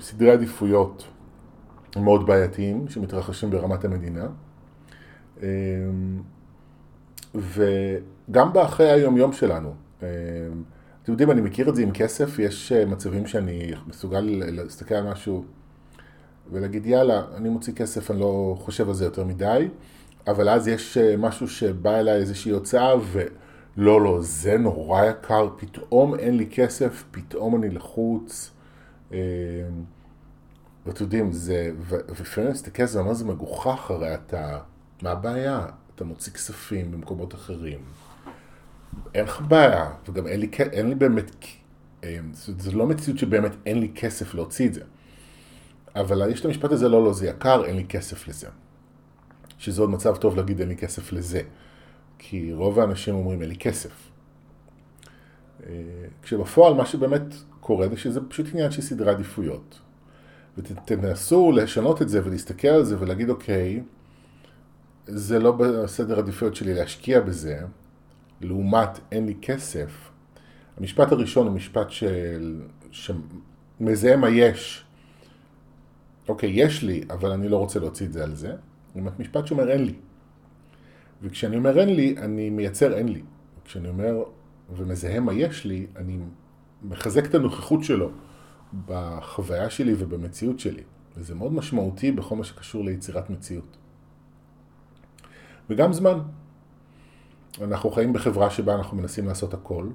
סדרי 0.00 0.30
עדיפויות 0.30 1.04
מאוד 1.96 2.26
בעייתיים 2.26 2.88
שמתרחשים 2.88 3.50
ברמת 3.50 3.84
המדינה. 3.84 4.26
אמ, 5.42 5.46
וגם 7.34 8.52
בחיי 8.52 8.90
היום-יום 8.90 9.32
שלנו, 9.32 9.74
אמ, 10.02 10.06
אתם 11.02 11.12
יודעים, 11.12 11.30
אני 11.30 11.40
מכיר 11.40 11.68
את 11.68 11.76
זה 11.76 11.82
עם 11.82 11.90
כסף, 11.90 12.38
יש 12.38 12.72
אה, 12.72 12.84
מצבים 12.84 13.26
שאני 13.26 13.72
מסוגל 13.86 14.20
להסתכל 14.30 14.94
על 14.94 15.10
משהו 15.10 15.44
ולהגיד, 16.50 16.86
יאללה, 16.86 17.22
אני 17.36 17.48
מוציא 17.48 17.72
כסף, 17.72 18.10
אני 18.10 18.20
לא 18.20 18.56
חושב 18.60 18.88
על 18.88 18.94
זה 18.94 19.04
יותר 19.04 19.24
מדי, 19.24 19.68
אבל 20.26 20.48
אז 20.48 20.68
יש 20.68 20.98
אה, 20.98 21.16
משהו 21.16 21.48
שבא 21.48 21.98
אליי 21.98 22.16
איזושהי 22.16 22.52
הוצאה, 22.52 22.96
ו... 23.02 23.22
לא, 23.78 24.00
לא, 24.00 24.18
זה 24.20 24.58
נורא 24.58 25.04
יקר, 25.04 25.48
פתאום 25.56 26.14
אין 26.14 26.36
לי 26.36 26.46
כסף, 26.50 27.04
פתאום 27.10 27.56
אני 27.56 27.70
לחוץ. 27.70 28.50
אה, 29.12 29.18
ואתם 30.86 31.04
יודעים, 31.04 31.32
זה, 31.32 31.70
ולפעמים 31.88 32.50
להסתכל 32.50 32.82
על 32.82 32.88
זה, 32.88 33.02
מה 33.02 33.14
זה 33.14 33.24
מגוחך, 33.24 33.90
הרי 33.90 34.14
אתה, 34.14 34.58
מה 35.02 35.10
הבעיה? 35.10 35.66
אתה 35.94 36.04
מוציא 36.04 36.32
כספים 36.32 36.90
במקומות 36.90 37.34
אחרים. 37.34 37.78
אין 39.14 39.24
לך 39.24 39.40
בעיה, 39.40 39.90
וגם 40.08 40.26
אין 40.26 40.40
לי, 40.40 40.50
אין 40.72 40.88
לי 40.88 40.94
באמת, 40.94 41.30
אה, 42.04 42.18
זה 42.34 42.72
לא 42.72 42.86
מציאות 42.86 43.18
שבאמת 43.18 43.52
אין 43.66 43.80
לי 43.80 43.92
כסף 43.94 44.34
להוציא 44.34 44.68
את 44.68 44.74
זה. 44.74 44.82
אבל 45.96 46.30
יש 46.30 46.40
את 46.40 46.44
המשפט 46.44 46.72
הזה, 46.72 46.88
לא, 46.88 47.04
לא, 47.04 47.12
זה 47.12 47.26
יקר, 47.26 47.64
אין 47.64 47.76
לי 47.76 47.84
כסף 47.84 48.28
לזה. 48.28 48.48
שזה 49.58 49.80
עוד 49.80 49.90
מצב 49.90 50.16
טוב 50.16 50.36
להגיד, 50.36 50.60
אין 50.60 50.68
לי 50.68 50.76
כסף 50.76 51.12
לזה. 51.12 51.42
כי 52.18 52.52
רוב 52.52 52.78
האנשים 52.78 53.14
אומרים 53.14 53.42
אין 53.42 53.48
לי 53.48 53.56
כסף. 53.56 54.10
אה, 55.66 55.72
כשבפועל 56.22 56.74
מה 56.74 56.86
שבאמת 56.86 57.22
קורה 57.60 57.88
זה 57.88 57.96
שזה 57.96 58.20
פשוט 58.28 58.46
עניין 58.52 58.70
של 58.70 58.82
סדרי 58.82 59.10
עדיפויות. 59.10 59.78
ותנסו 60.58 61.52
לשנות 61.52 62.02
את 62.02 62.08
זה 62.08 62.20
ולהסתכל 62.24 62.68
על 62.68 62.84
זה 62.84 63.00
ולהגיד 63.00 63.30
אוקיי, 63.30 63.82
זה 65.06 65.38
לא 65.38 65.52
בסדר 65.52 66.18
עדיפויות 66.18 66.56
שלי 66.56 66.74
להשקיע 66.74 67.20
בזה, 67.20 67.60
לעומת 68.40 68.88
אין 69.12 69.26
לי 69.26 69.34
כסף. 69.42 70.10
המשפט 70.76 71.12
הראשון 71.12 71.46
הוא 71.46 71.54
משפט 71.54 71.90
של, 71.90 72.62
שמזהה 72.90 74.16
מה 74.16 74.28
יש. 74.28 74.84
אוקיי, 76.28 76.50
יש 76.50 76.82
לי, 76.82 77.04
אבל 77.10 77.30
אני 77.30 77.48
לא 77.48 77.56
רוצה 77.56 77.78
להוציא 77.78 78.06
את 78.06 78.12
זה 78.12 78.24
על 78.24 78.34
זה. 78.34 78.52
זאת 78.94 79.20
משפט 79.20 79.46
שאומר 79.46 79.70
אין 79.70 79.84
לי. 79.84 79.94
וכשאני 81.22 81.56
אומר 81.56 81.80
אין 81.80 81.96
לי, 81.96 82.14
אני 82.18 82.50
מייצר 82.50 82.94
אין 82.94 83.08
לי. 83.08 83.22
כשאני 83.64 83.88
אומר 83.88 84.22
ומזהה 84.76 85.20
מה 85.20 85.32
יש 85.32 85.64
לי, 85.64 85.86
אני 85.96 86.18
מחזק 86.82 87.26
את 87.26 87.34
הנוכחות 87.34 87.84
שלו 87.84 88.10
בחוויה 88.86 89.70
שלי 89.70 89.94
ובמציאות 89.98 90.58
שלי. 90.58 90.82
וזה 91.16 91.34
מאוד 91.34 91.52
משמעותי 91.52 92.12
בכל 92.12 92.36
מה 92.36 92.44
שקשור 92.44 92.84
ליצירת 92.84 93.30
מציאות. 93.30 93.76
וגם 95.70 95.92
זמן. 95.92 96.18
אנחנו 97.60 97.90
חיים 97.90 98.12
בחברה 98.12 98.50
שבה 98.50 98.74
אנחנו 98.74 98.96
מנסים 98.96 99.26
לעשות 99.26 99.54
הכל, 99.54 99.88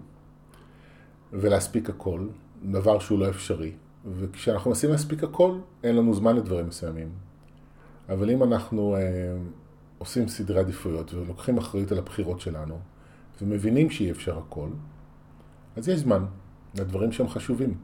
ולהספיק 1.34 1.90
הכל, 1.90 2.28
דבר 2.64 3.00
שהוא 3.00 3.20
לא 3.20 3.30
אפשרי. 3.30 3.72
וכשאנחנו 4.06 4.70
מנסים 4.70 4.90
להספיק 4.90 5.24
הכל, 5.24 5.58
אין 5.84 5.96
לנו 5.96 6.14
זמן 6.14 6.36
לדברים 6.36 6.68
מסוימים. 6.68 7.10
אבל 8.10 8.30
אם 8.30 8.44
אנחנו 8.44 8.96
אה, 8.96 9.02
עושים 10.04 10.28
סדרי 10.28 10.60
עדיפויות 10.60 11.14
ולוקחים 11.14 11.58
אחריות 11.58 11.92
על 11.92 11.98
הבחירות 11.98 12.40
שלנו 12.40 12.80
ומבינים 13.42 13.90
שאי 13.90 14.12
אפשר 14.12 14.38
הכל, 14.38 14.68
אז 15.76 15.90
יש 15.90 16.00
זמן 16.00 16.26
לדברים 16.76 17.12
שהם 17.12 17.28
חשובים. 17.28 17.78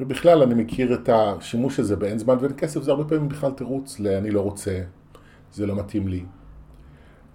ובכלל 0.00 0.42
אני 0.42 0.54
מכיר 0.54 0.94
את 0.94 1.08
השימוש 1.08 1.80
הזה 1.80 1.96
באין 1.96 2.18
זמן 2.18 2.36
ואין 2.40 2.52
כסף, 2.56 2.82
זה 2.82 2.90
הרבה 2.90 3.04
פעמים 3.04 3.28
בכלל 3.28 3.50
תירוץ 3.50 4.00
ל"אני 4.00 4.30
לא 4.30 4.40
רוצה", 4.40 4.82
"זה 5.52 5.66
לא 5.66 5.76
מתאים 5.76 6.08
לי". 6.08 6.24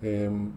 אמ, 0.04 0.50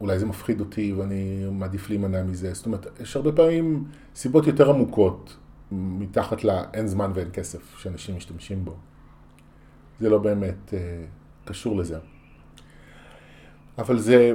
אולי 0.00 0.18
זה 0.18 0.26
מפחיד 0.26 0.60
אותי 0.60 0.92
ואני 0.92 1.46
מעדיף 1.52 1.88
להימנע 1.88 2.22
מזה. 2.22 2.54
זאת 2.54 2.66
אומרת, 2.66 2.86
יש 3.00 3.16
הרבה 3.16 3.32
פעמים 3.32 3.84
סיבות 4.14 4.46
יותר 4.46 4.70
עמוקות 4.70 5.36
מתחת 5.72 6.44
לאין 6.44 6.86
זמן 6.86 7.10
ואין 7.14 7.28
כסף 7.32 7.78
שאנשים 7.78 8.16
משתמשים 8.16 8.64
בו. 8.64 8.76
זה 10.00 10.10
לא 10.10 10.18
באמת 10.18 10.74
אה, 10.74 11.04
קשור 11.44 11.76
לזה. 11.76 11.98
אבל 13.78 13.98
זה, 13.98 14.32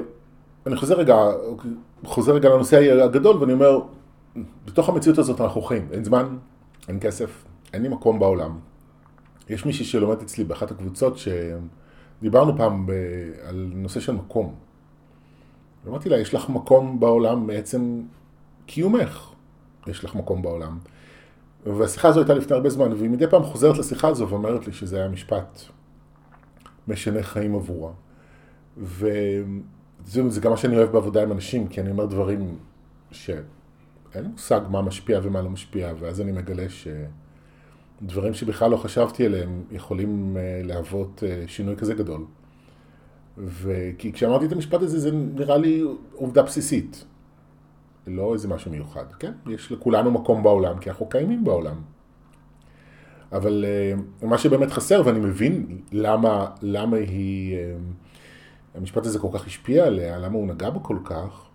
אני 0.68 0.76
חוזר 0.76 0.96
רגע, 0.96 1.16
חוזר 2.06 2.34
רגע 2.34 2.50
לנושא 2.50 3.04
הגדול 3.04 3.38
ואני 3.38 3.54
אומר, 3.54 3.80
בתוך 4.66 4.90
המציאות 4.90 5.18
הזאת 5.18 5.42
אנחנו 5.42 5.62
חיים, 5.62 5.88
אין 5.92 6.04
זמן, 6.04 6.38
אין 6.88 7.00
כסף, 7.02 7.44
אין 7.74 7.82
לי 7.82 7.90
מקום 7.90 8.20
בעולם. 8.20 8.60
יש 9.50 9.66
מישהי 9.66 9.86
שלומד 9.86 10.22
אצלי 10.22 10.44
באחת 10.44 10.72
הקבוצות 10.72 11.18
שדיברנו 11.18 12.58
פעם 12.58 12.86
ב... 12.86 12.92
על 13.44 13.72
נושא 13.74 14.00
של 14.00 14.12
מקום. 14.12 14.56
ואמרתי 15.86 16.10
לה, 16.10 16.20
יש 16.20 16.34
לך 16.34 16.50
מקום 16.50 17.00
בעולם 17.00 17.48
מעצם 17.48 18.02
קיומך, 18.66 19.32
יש 19.88 20.06
לך 20.06 20.16
מקום 20.16 20.42
בעולם. 20.42 20.78
והשיחה 21.66 22.08
הזו 22.08 22.20
הייתה 22.20 22.34
לפני 22.34 22.56
הרבה 22.56 22.70
זמן, 22.70 22.94
והיא 22.94 23.10
מדי 23.10 23.28
פעם 23.28 23.44
חוזרת 23.44 23.78
לשיחה 23.78 24.08
הזו 24.08 24.30
ואומרת 24.30 24.68
לי 24.68 24.74
שזה 24.74 24.98
היה 24.98 25.08
משפט 25.08 25.62
משנה 26.88 27.24
חיים 27.24 27.56
עבורה. 27.56 27.92
וזה 28.78 30.42
גם 30.42 30.52
מה 30.52 30.58
שאני 30.58 30.78
אוהב 30.78 30.92
בעבודה 30.92 31.24
עם 31.24 31.32
אנשים, 31.32 31.68
כי 31.68 31.82
אני 31.82 31.92
אומר 31.92 32.06
דברים 32.06 32.58
שאין 33.12 34.26
מושג 34.32 34.62
מה 34.70 34.82
משפיע 34.82 35.20
ומה 35.24 35.42
לא 35.42 35.50
משפיע, 35.50 35.94
ואז 36.00 36.22
אני 36.22 36.32
מגלה 36.32 36.66
שדברים 38.02 38.34
שבכלל 38.34 38.72
לא 38.72 38.78
חשבתי 38.78 39.26
עליהם 39.26 39.64
יכולים 39.72 40.38
אה, 40.38 40.62
להוות 40.64 41.24
אה, 41.28 41.44
שינוי 41.48 41.76
כזה 41.76 41.94
גדול. 41.94 42.26
וכי 43.38 44.12
כשאמרתי 44.14 44.46
את 44.46 44.52
המשפט 44.52 44.82
הזה, 44.82 45.00
זה 45.00 45.12
נראה 45.12 45.58
לי 45.58 45.84
עובדה 46.14 46.42
בסיסית. 46.42 47.06
לא 48.08 48.34
איזה 48.34 48.48
משהו 48.48 48.72
מיוחד, 48.72 49.06
כן? 49.20 49.32
יש 49.48 49.72
לכולנו 49.72 50.12
מקום 50.12 50.44
בעולם, 50.44 50.80
כי 50.80 50.90
אנחנו 50.90 51.10
קיימים 51.10 51.44
בעולם. 51.44 51.76
אבל 53.32 53.66
uh, 54.22 54.26
מה 54.26 54.38
שבאמת 54.38 54.72
חסר, 54.72 55.02
ואני 55.06 55.20
מבין 55.20 55.82
למה, 55.92 56.48
למה 56.62 56.98
היא... 56.98 57.58
המשפט 58.76 59.06
הזה 59.06 59.20
כל 59.20 59.28
כך 59.34 59.48
השפיע 59.48 59.86
עליה, 59.86 60.18
למה 60.18 60.36
הוא 60.36 60.48
נגע 60.48 60.70
בה 60.70 60.80
כל 60.80 60.98
כך? 61.04 61.50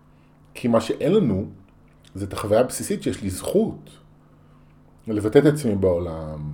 כי 0.53 0.67
מה 0.67 0.81
שאין 0.81 1.13
לנו 1.13 1.45
זה 2.15 2.25
את 2.25 2.33
החוויה 2.33 2.59
הבסיסית 2.59 3.03
שיש 3.03 3.21
לי 3.21 3.29
זכות 3.29 3.89
לבטא 5.07 5.39
את 5.39 5.45
עצמי 5.45 5.75
בעולם, 5.75 6.51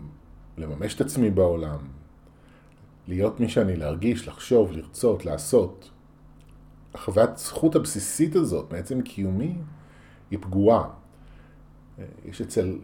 לממש 0.57 0.95
את 0.95 1.01
עצמי 1.01 1.31
בעולם, 1.31 1.77
להיות 3.07 3.39
מי 3.39 3.49
שאני, 3.49 3.75
להרגיש, 3.75 4.27
לחשוב, 4.27 4.71
לרצות, 4.71 5.25
לעשות. 5.25 5.89
החוויית 6.93 7.37
זכות 7.37 7.75
הבסיסית 7.75 8.35
הזאת, 8.35 8.73
מעצם 8.73 9.01
קיומי, 9.01 9.55
היא 10.31 10.39
פגועה. 10.41 10.89
יש 12.25 12.41
אצל 12.41 12.77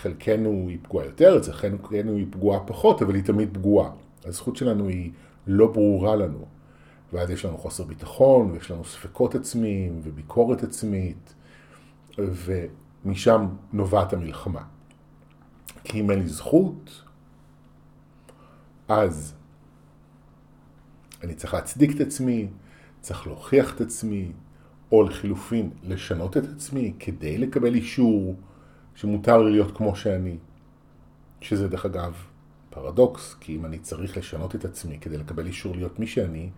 חלקנו 0.00 0.66
היא 0.68 0.78
פגועה 0.82 1.06
יותר, 1.06 1.38
אצל 1.38 1.52
חלקנו 1.52 2.16
היא 2.16 2.26
פגועה 2.30 2.60
פחות, 2.60 3.02
אבל 3.02 3.14
היא 3.14 3.24
תמיד 3.24 3.48
פגועה. 3.52 3.90
הזכות 4.24 4.56
שלנו 4.56 4.88
היא 4.88 5.10
לא 5.46 5.66
ברורה 5.72 6.16
לנו. 6.16 6.44
ואז 7.12 7.30
יש 7.30 7.44
לנו 7.44 7.58
חוסר 7.58 7.84
ביטחון, 7.84 8.50
ויש 8.50 8.70
לנו 8.70 8.84
ספקות 8.84 9.34
עצמיים, 9.34 10.00
וביקורת 10.02 10.62
עצמית, 10.62 11.34
ומשם 12.18 13.46
נובעת 13.72 14.12
המלחמה. 14.12 14.62
כי 15.84 16.00
אם 16.00 16.10
אין 16.10 16.18
לי 16.18 16.28
זכות, 16.28 17.02
אז 18.88 19.34
אני 21.22 21.34
צריך 21.34 21.54
להצדיק 21.54 21.96
את 21.96 22.00
עצמי, 22.00 22.48
צריך 23.00 23.26
להוכיח 23.26 23.74
את 23.74 23.80
עצמי, 23.80 24.32
או 24.92 25.02
לחילופין, 25.02 25.70
לשנות 25.82 26.36
את 26.36 26.44
עצמי 26.56 26.92
כדי 26.98 27.38
לקבל 27.38 27.74
אישור 27.74 28.36
שמותר 28.94 29.42
לי 29.42 29.50
להיות 29.50 29.76
כמו 29.76 29.96
שאני. 29.96 30.38
שזה 31.40 31.68
דרך 31.68 31.86
אגב 31.86 32.14
פרדוקס, 32.70 33.34
כי 33.40 33.56
אם 33.56 33.64
אני 33.64 33.78
צריך 33.78 34.16
לשנות 34.16 34.54
את 34.54 34.64
עצמי 34.64 34.98
כדי 35.00 35.18
לקבל 35.18 35.46
אישור 35.46 35.76
להיות 35.76 35.98
מי 35.98 36.06
שאני, 36.06 36.50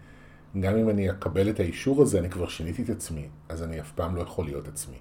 גם 0.61 0.76
אם 0.76 0.90
אני 0.90 1.11
אקבל 1.11 1.50
את 1.50 1.61
האישור 1.61 2.02
הזה, 2.02 2.19
אני 2.19 2.30
כבר 2.30 2.49
שיניתי 2.49 2.83
את 2.83 2.90
עצמי, 2.90 3.28
אז 3.49 3.62
אני 3.62 3.80
אף 3.80 3.92
פעם 3.92 4.16
לא 4.16 4.21
יכול 4.21 4.45
להיות 4.45 4.69
עצמי. 4.69 4.99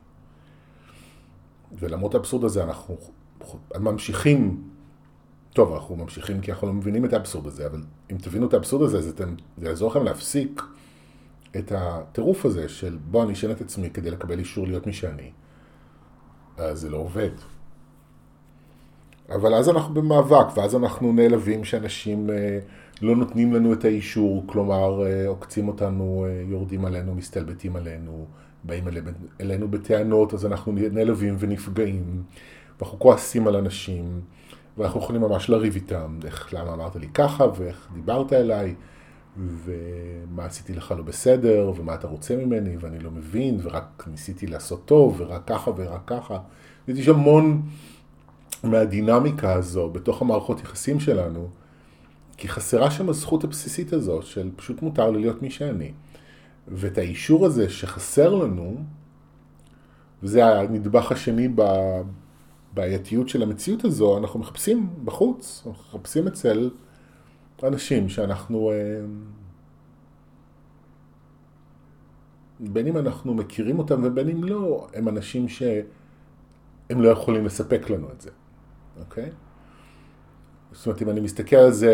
ולמרות 1.79 2.15
האבסורד 2.15 2.43
הזה 2.43 2.63
אנחנו 2.63 2.97
ממשיכים, 3.75 4.63
טוב, 5.53 5.73
אנחנו 5.73 5.95
ממשיכים 5.95 6.41
כי 6.41 6.51
אנחנו 6.51 6.67
לא 6.67 6.73
מבינים 6.73 7.05
את 7.05 7.13
האבסורד 7.13 7.47
הזה, 7.47 7.65
אבל 7.65 7.83
אם 8.11 8.17
תבינו 8.17 8.47
את 8.47 8.53
האבסורד 8.53 8.83
הזה, 8.83 9.01
זה, 9.01 9.11
זה 9.57 9.67
יעזור 9.67 9.91
לכם 9.91 10.03
להפסיק 10.03 10.61
את 11.55 11.71
הטירוף 11.75 12.45
הזה 12.45 12.69
של 12.69 12.97
בוא 13.11 13.23
אני 13.23 13.33
אשנה 13.33 13.51
את 13.51 13.61
עצמי 13.61 13.89
כדי 13.89 14.11
לקבל 14.11 14.39
אישור 14.39 14.67
להיות 14.67 14.87
מי 14.87 14.93
שאני. 14.93 15.31
אז 16.57 16.79
זה 16.79 16.89
לא 16.89 16.97
עובד. 16.97 17.31
אבל 19.29 19.53
אז 19.53 19.69
אנחנו 19.69 19.93
במאבק, 19.93 20.57
ואז 20.57 20.75
אנחנו 20.75 21.13
נעלבים 21.13 21.63
שאנשים 21.63 22.29
אה, 22.29 22.59
לא 23.01 23.15
נותנים 23.15 23.53
לנו 23.53 23.73
את 23.73 23.85
האישור, 23.85 24.43
כלומר 24.47 25.05
אה, 25.05 25.27
עוקצים 25.27 25.67
אותנו, 25.67 26.25
אה, 26.27 26.43
יורדים 26.47 26.85
עלינו, 26.85 27.15
מסתלבטים 27.15 27.75
עלינו, 27.75 28.25
באים 28.63 28.83
אלינו 29.41 29.67
בטענות, 29.67 30.33
אז 30.33 30.45
אנחנו 30.45 30.71
נעלבים 30.91 31.35
ונפגעים, 31.39 32.23
ואנחנו 32.79 32.99
כועסים 32.99 33.47
על 33.47 33.55
אנשים, 33.55 34.21
ואנחנו 34.77 34.99
יכולים 34.99 35.21
ממש 35.21 35.49
לריב 35.49 35.75
איתם, 35.75 36.19
איך, 36.25 36.53
למה 36.53 36.73
אמרת 36.73 36.95
לי 36.95 37.07
ככה, 37.13 37.45
ואיך 37.55 37.87
דיברת 37.93 38.33
אליי, 38.33 38.75
ומה 39.37 40.45
עשיתי 40.45 40.73
לך 40.73 40.93
לא 40.97 41.03
בסדר, 41.03 41.71
ומה 41.75 41.93
אתה 41.93 42.07
רוצה 42.07 42.35
ממני, 42.35 42.77
ואני 42.79 42.99
לא 42.99 43.11
מבין, 43.11 43.59
ורק 43.63 44.07
ניסיתי 44.11 44.47
לעשות 44.47 44.85
טוב, 44.85 45.15
ורק 45.17 45.41
ככה 45.47 45.71
ורק 45.77 46.01
ככה. 46.07 46.37
יש 46.87 47.07
המון 47.07 47.61
מהדינמיקה 48.63 49.53
הזו 49.53 49.89
בתוך 49.89 50.21
המערכות 50.21 50.61
יחסים 50.61 50.99
שלנו, 50.99 51.49
כי 52.39 52.47
חסרה 52.47 52.91
שם 52.91 53.09
הזכות 53.09 53.43
הבסיסית 53.43 53.93
הזו 53.93 54.21
של 54.21 54.49
פשוט 54.55 54.81
מותר 54.81 55.11
לי 55.11 55.21
להיות 55.21 55.41
מי 55.41 55.49
שאני. 55.49 55.91
ואת 56.67 56.97
האישור 56.97 57.45
הזה 57.45 57.69
שחסר 57.69 58.35
לנו, 58.35 58.77
וזה 60.23 60.45
הנדבך 60.45 61.11
השני 61.11 61.47
בבעייתיות 62.73 63.29
של 63.29 63.43
המציאות 63.43 63.85
הזו, 63.85 64.17
אנחנו 64.17 64.39
מחפשים 64.39 64.89
בחוץ, 65.05 65.63
אנחנו 65.67 65.83
מחפשים 65.83 66.27
אצל 66.27 66.69
אנשים 67.63 68.09
שאנחנו, 68.09 68.71
אה, 68.71 68.75
בין 72.59 72.87
אם 72.87 72.97
אנחנו 72.97 73.33
מכירים 73.33 73.79
אותם 73.79 74.01
ובין 74.03 74.29
אם 74.29 74.43
לא, 74.43 74.87
הם 74.93 75.09
אנשים 75.09 75.47
שהם 75.47 77.01
לא 77.01 77.09
יכולים 77.09 77.45
לספק 77.45 77.89
לנו 77.89 78.07
את 78.11 78.21
זה, 78.21 78.29
אוקיי? 78.99 79.29
זאת 80.79 80.85
אומרת, 80.85 81.01
אם 81.01 81.09
אני 81.09 81.19
מסתכל 81.19 81.55
על 81.55 81.71
זה 81.71 81.93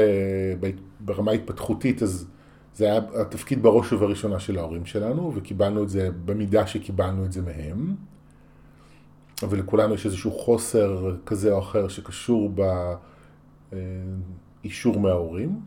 ברמה 1.00 1.32
התפתחותית, 1.32 2.04
אז 2.04 2.28
זה 2.76 2.86
היה 2.86 3.02
התפקיד 3.21 3.63
בראש 3.63 3.93
ובראשונה 3.93 4.39
של 4.39 4.58
ההורים 4.58 4.86
שלנו, 4.86 5.32
וקיבלנו 5.36 5.84
את 5.84 5.89
זה 5.89 6.10
במידה 6.26 6.67
שקיבלנו 6.67 7.26
את 7.26 7.32
זה 7.32 7.41
מהם. 7.41 7.95
ולכולנו 9.50 9.93
יש 9.93 10.06
איזשהו 10.06 10.32
חוסר 10.32 11.15
כזה 11.26 11.52
או 11.54 11.60
אחר 11.60 11.88
שקשור 11.88 12.54
באישור 14.63 15.00
מההורים. 15.00 15.60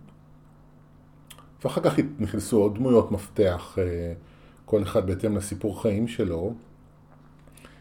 ואחר 1.64 1.80
כך 1.80 1.94
נכנסו 2.18 2.56
עוד 2.56 2.74
דמויות 2.74 3.12
מפתח, 3.12 3.78
אה, 3.78 4.12
כל 4.64 4.82
אחד 4.82 5.06
בהתאם 5.06 5.36
לסיפור 5.36 5.82
חיים 5.82 6.08
שלו, 6.08 6.54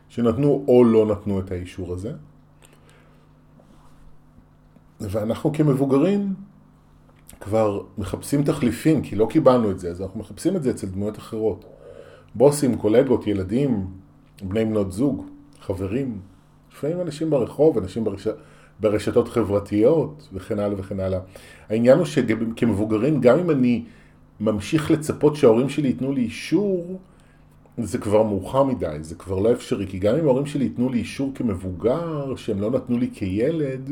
שנתנו 0.09 0.65
או 0.67 0.83
לא 0.83 1.05
נתנו 1.05 1.39
את 1.39 1.51
האישור 1.51 1.93
הזה. 1.93 2.13
ואנחנו 5.01 5.53
כמבוגרים 5.53 6.33
כבר 7.39 7.81
מחפשים 7.97 8.43
תחליפים, 8.43 9.01
כי 9.01 9.15
לא 9.15 9.27
קיבלנו 9.29 9.71
את 9.71 9.79
זה, 9.79 9.89
אז 9.89 10.01
אנחנו 10.01 10.19
מחפשים 10.19 10.55
את 10.55 10.63
זה 10.63 10.71
אצל 10.71 10.87
דמויות 10.87 11.17
אחרות. 11.17 11.65
בוסים, 12.35 12.77
קולגות, 12.77 13.27
ילדים, 13.27 13.87
בני 14.41 14.65
בנות 14.65 14.91
זוג, 14.91 15.25
חברים, 15.61 16.19
לפעמים 16.71 17.01
אנשים 17.01 17.29
ברחוב, 17.29 17.77
אנשים 17.77 18.03
ברש... 18.03 18.27
ברשתות 18.79 19.27
חברתיות 19.27 20.29
וכן 20.33 20.59
הלאה 20.59 20.79
וכן 20.79 20.99
הלאה. 20.99 21.19
העניין 21.69 21.97
הוא 21.97 22.05
שכמבוגרים, 22.05 23.21
גם 23.21 23.39
אם 23.39 23.49
אני 23.49 23.83
ממשיך 24.39 24.91
לצפות 24.91 25.35
שההורים 25.35 25.69
שלי 25.69 25.87
ייתנו 25.87 26.11
לי 26.11 26.21
אישור, 26.21 26.99
זה 27.77 27.97
כבר 27.97 28.23
מאוחר 28.23 28.63
מדי, 28.63 28.97
זה 29.01 29.15
כבר 29.15 29.39
לא 29.39 29.51
אפשרי, 29.51 29.87
כי 29.87 29.99
גם 29.99 30.15
אם 30.15 30.25
ההורים 30.25 30.45
שלי 30.45 30.63
ייתנו 30.63 30.89
לי 30.89 30.97
אישור 30.97 31.31
כמבוגר, 31.35 32.35
שהם 32.35 32.61
לא 32.61 32.71
נתנו 32.71 32.97
לי 32.97 33.09
כילד, 33.13 33.91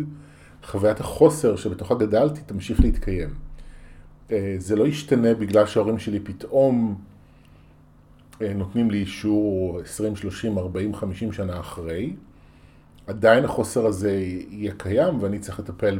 חוויית 0.66 1.00
החוסר 1.00 1.56
שבתוכה 1.56 1.96
גדלתי 1.96 2.42
תמשיך 2.46 2.80
להתקיים. 2.80 3.30
אה, 4.32 4.56
זה 4.58 4.76
לא 4.76 4.88
ישתנה 4.88 5.34
בגלל 5.34 5.66
שההורים 5.66 6.00
שלי 6.00 6.20
פתאום 6.20 7.02
אה, 8.42 8.54
נותנים 8.54 8.92
לי 8.92 8.98
אישור 8.98 9.80
20, 9.84 10.16
30, 10.16 10.58
40, 10.58 10.96
50 10.96 11.32
שנה 11.32 11.60
אחרי. 11.60 12.16
עדיין 13.08 13.46
החוסר 13.46 13.86
הזה 13.86 14.12
יהיה 14.12 14.72
קיים 14.78 15.24
ואני 15.24 15.40
צריך 15.40 15.60
לטפל 15.60 16.00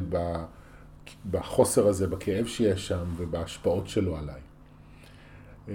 בחוסר 1.32 1.88
הזה, 1.88 2.08
בכאב 2.08 2.46
שיש 2.46 2.88
שם 2.88 3.14
ובהשפעות 3.18 3.88
שלו 3.88 4.18
עליי. 4.18 4.42
אה, 5.70 5.74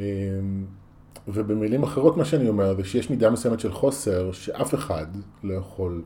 ובמילים 1.29 1.83
אחרות 1.83 2.17
מה 2.17 2.25
שאני 2.25 2.49
אומר 2.49 2.77
זה 2.77 2.85
שיש 2.85 3.11
מידה 3.11 3.31
מסוימת 3.31 3.61
של 3.61 3.73
חוסר 3.73 4.33
שאף 4.33 4.75
אחד 4.75 5.07
לא 5.43 5.55
יכול 5.55 6.03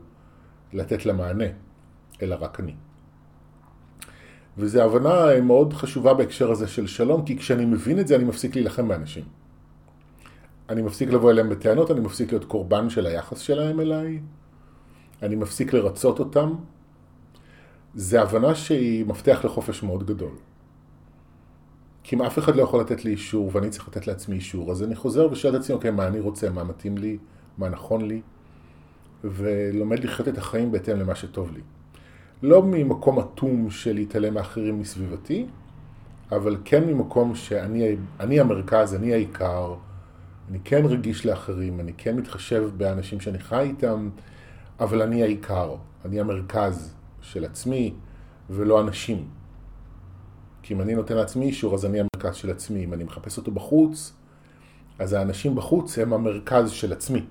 לתת 0.73 1.05
לה 1.05 1.13
מענה. 1.13 1.45
אלא 2.21 2.35
רק 2.39 2.59
אני. 2.59 2.75
וזו 4.57 4.81
הבנה 4.81 5.41
מאוד 5.41 5.73
חשובה 5.73 6.13
בהקשר 6.13 6.51
הזה 6.51 6.67
של 6.67 6.87
שלום, 6.87 7.25
כי 7.25 7.37
כשאני 7.37 7.65
מבין 7.65 7.99
את 7.99 8.07
זה 8.07 8.15
אני 8.15 8.23
מפסיק 8.23 8.55
להילחם 8.55 8.87
באנשים. 8.87 9.23
אני 10.69 10.81
מפסיק 10.81 11.09
לבוא 11.09 11.31
אליהם 11.31 11.49
בטענות, 11.49 11.91
אני 11.91 11.99
מפסיק 11.99 12.31
להיות 12.31 12.45
קורבן 12.45 12.89
של 12.89 13.05
היחס 13.05 13.39
שלהם 13.39 13.79
אליי, 13.79 14.19
אני 15.21 15.35
מפסיק 15.35 15.73
לרצות 15.73 16.19
אותם. 16.19 16.53
זו 17.95 18.17
הבנה 18.17 18.55
שהיא 18.55 19.05
מפתח 19.05 19.41
לחופש 19.43 19.83
מאוד 19.83 20.07
גדול. 20.07 20.31
כי 22.03 22.15
אם 22.15 22.21
אף 22.21 22.39
אחד 22.39 22.55
לא 22.55 22.63
יכול 22.63 22.81
לתת 22.81 23.05
לי 23.05 23.11
אישור 23.11 23.49
ואני 23.53 23.69
צריך 23.69 23.87
לתת 23.87 24.07
לעצמי 24.07 24.35
אישור, 24.35 24.71
אז 24.71 24.83
אני 24.83 24.95
חוזר 24.95 25.27
ושואל 25.31 25.55
את 25.55 25.59
עצמי, 25.59 25.75
אוקיי, 25.75 25.91
מה 25.91 26.07
אני 26.07 26.19
רוצה, 26.19 26.49
מה 26.49 26.63
מתאים 26.63 26.97
לי, 26.97 27.17
מה 27.57 27.69
נכון 27.69 28.07
לי, 28.07 28.21
ולומד 29.23 30.03
לחיות 30.03 30.27
את 30.27 30.37
החיים 30.37 30.71
בהתאם 30.71 30.99
למה 30.99 31.15
שטוב 31.15 31.51
לי. 31.51 31.61
לא 32.43 32.63
ממקום 32.63 33.19
אטום 33.19 33.69
של 33.69 33.93
להתעלם 33.93 34.33
מאחרים 34.33 34.79
מסביבתי, 34.79 35.45
אבל 36.31 36.57
כן 36.65 36.83
ממקום 36.83 37.35
שאני 37.35 38.39
המרכז, 38.39 38.95
אני 38.95 39.13
העיקר, 39.13 39.75
אני 40.49 40.59
כן 40.63 40.85
רגיש 40.85 41.25
לאחרים, 41.25 41.79
אני 41.79 41.93
כן 41.97 42.15
מתחשב 42.15 42.69
באנשים 42.77 43.19
שאני 43.19 43.39
חי 43.39 43.61
איתם, 43.61 44.09
אבל 44.79 45.01
אני 45.01 45.23
העיקר, 45.23 45.75
אני 46.05 46.19
המרכז 46.19 46.93
של 47.21 47.45
עצמי 47.45 47.93
ולא 48.49 48.81
אנשים. 48.81 49.27
כי 50.61 50.73
אם 50.73 50.81
אני 50.81 50.95
נותן 50.95 51.15
לעצמי 51.15 51.45
אישור, 51.45 51.75
אז 51.75 51.85
אני 51.85 51.99
המרכז 51.99 52.35
של 52.35 52.49
עצמי. 52.49 52.83
אם 52.83 52.93
אני 52.93 53.03
מחפש 53.03 53.37
אותו 53.37 53.51
בחוץ, 53.51 54.13
אז 54.99 55.13
האנשים 55.13 55.55
בחוץ 55.55 55.99
הם 55.99 56.13
המרכז 56.13 56.71
של 56.71 56.93
עצמי. 56.93 57.25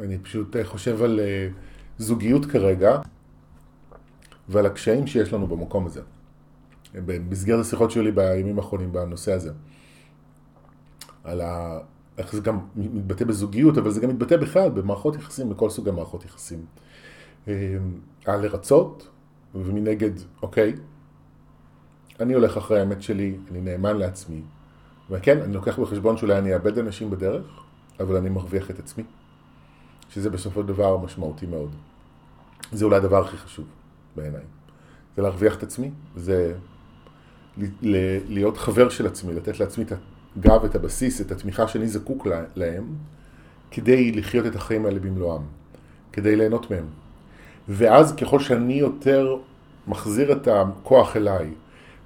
אני 0.00 0.18
פשוט 0.18 0.56
אה, 0.56 0.64
חושב 0.64 1.02
על 1.02 1.20
אה, 1.20 1.48
זוגיות 1.98 2.46
כרגע, 2.46 3.00
ועל 4.48 4.66
הקשיים 4.66 5.06
שיש 5.06 5.32
לנו 5.32 5.46
במקום 5.46 5.86
הזה. 5.86 6.00
במסגרת 6.94 7.60
השיחות 7.60 7.90
שלי 7.90 8.12
בימים 8.12 8.58
האחרונים 8.58 8.92
בנושא 8.92 9.32
הזה. 9.32 9.52
על 11.24 11.40
ה... 11.40 11.78
איך 12.18 12.32
זה 12.32 12.40
גם 12.40 12.58
מתבטא 12.76 13.24
בזוגיות, 13.24 13.78
אבל 13.78 13.90
זה 13.90 14.00
גם 14.00 14.08
מתבטא 14.08 14.36
בכלל 14.36 14.70
במערכות 14.70 15.16
יחסים, 15.16 15.50
בכל 15.50 15.70
סוג 15.70 15.88
המערכות 15.88 16.24
יחסים. 16.24 16.64
על 17.46 17.54
אה, 18.28 18.36
לרצות, 18.36 19.08
ומנגד, 19.54 20.10
אוקיי, 20.42 20.74
אני 22.20 22.34
הולך 22.34 22.56
אחרי 22.56 22.80
האמת 22.80 23.02
שלי, 23.02 23.36
אני 23.50 23.60
נאמן 23.60 23.96
לעצמי, 23.96 24.42
וכן, 25.10 25.42
אני 25.42 25.54
לוקח 25.54 25.78
בחשבון 25.78 26.16
שאולי 26.16 26.38
אני 26.38 26.54
אאבד 26.54 26.78
אנשים 26.78 27.10
בדרך, 27.10 27.46
אבל 28.00 28.16
אני 28.16 28.28
מרוויח 28.28 28.70
את 28.70 28.78
עצמי, 28.78 29.04
שזה 30.10 30.30
בסופו 30.30 30.60
של 30.60 30.66
דבר 30.66 30.96
משמעותי 30.96 31.46
מאוד. 31.46 31.70
זה 32.72 32.84
אולי 32.84 32.96
הדבר 32.96 33.24
הכי 33.24 33.36
חשוב 33.36 33.64
בעיניי. 34.16 34.42
זה 35.16 35.22
להרוויח 35.22 35.56
את 35.56 35.62
עצמי, 35.62 35.90
זה 36.16 36.54
להיות 38.28 38.56
חבר 38.56 38.88
של 38.88 39.06
עצמי, 39.06 39.34
לתת 39.34 39.60
לעצמי 39.60 39.84
את 39.84 39.92
הגב, 40.36 40.64
את 40.64 40.74
הבסיס, 40.74 41.20
את 41.20 41.32
התמיכה 41.32 41.68
שאני 41.68 41.88
זקוק 41.88 42.26
להם, 42.56 42.84
כדי 43.70 44.12
לחיות 44.12 44.46
את 44.46 44.56
החיים 44.56 44.84
האלה 44.84 45.00
במלואם, 45.00 45.42
כדי 46.12 46.36
ליהנות 46.36 46.70
מהם. 46.70 46.84
ואז 47.68 48.14
ככל 48.14 48.40
שאני 48.40 48.74
יותר 48.74 49.36
מחזיר 49.86 50.32
את 50.32 50.48
הכוח 50.48 51.16
אליי, 51.16 51.50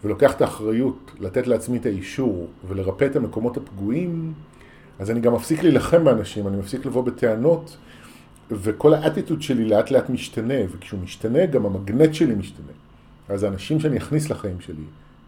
ולוקח 0.05 0.33
את 0.33 0.41
האחריות 0.41 1.11
לתת 1.21 1.47
לעצמי 1.47 1.79
את 1.79 1.87
האישור 1.87 2.47
ולרפא 2.69 3.05
את 3.05 3.17
המקומות 3.17 3.57
הפגועים, 3.57 4.33
אז 4.99 5.11
אני 5.11 5.21
גם 5.21 5.35
מפסיק 5.35 5.63
להילחם 5.63 6.05
באנשים, 6.05 6.49
אני 6.49 6.57
מפסיק 6.57 6.87
לבוא 6.87 7.05
בטענות, 7.05 7.77
וכל 8.51 8.95
האטיטוד 8.95 9.43
שלי 9.43 9.65
לאט 9.65 9.91
לאט 9.91 10.11
משתנה, 10.11 10.55
וכשהוא 10.71 11.01
משתנה 11.01 11.47
גם 11.47 11.67
המגנט 11.67 12.15
שלי 12.15 12.35
משתנה. 12.35 12.73
אז 13.29 13.43
האנשים 13.43 13.81
שאני 13.81 13.99
אכניס 13.99 14.31
לחיים 14.31 14.61
שלי 14.61 14.85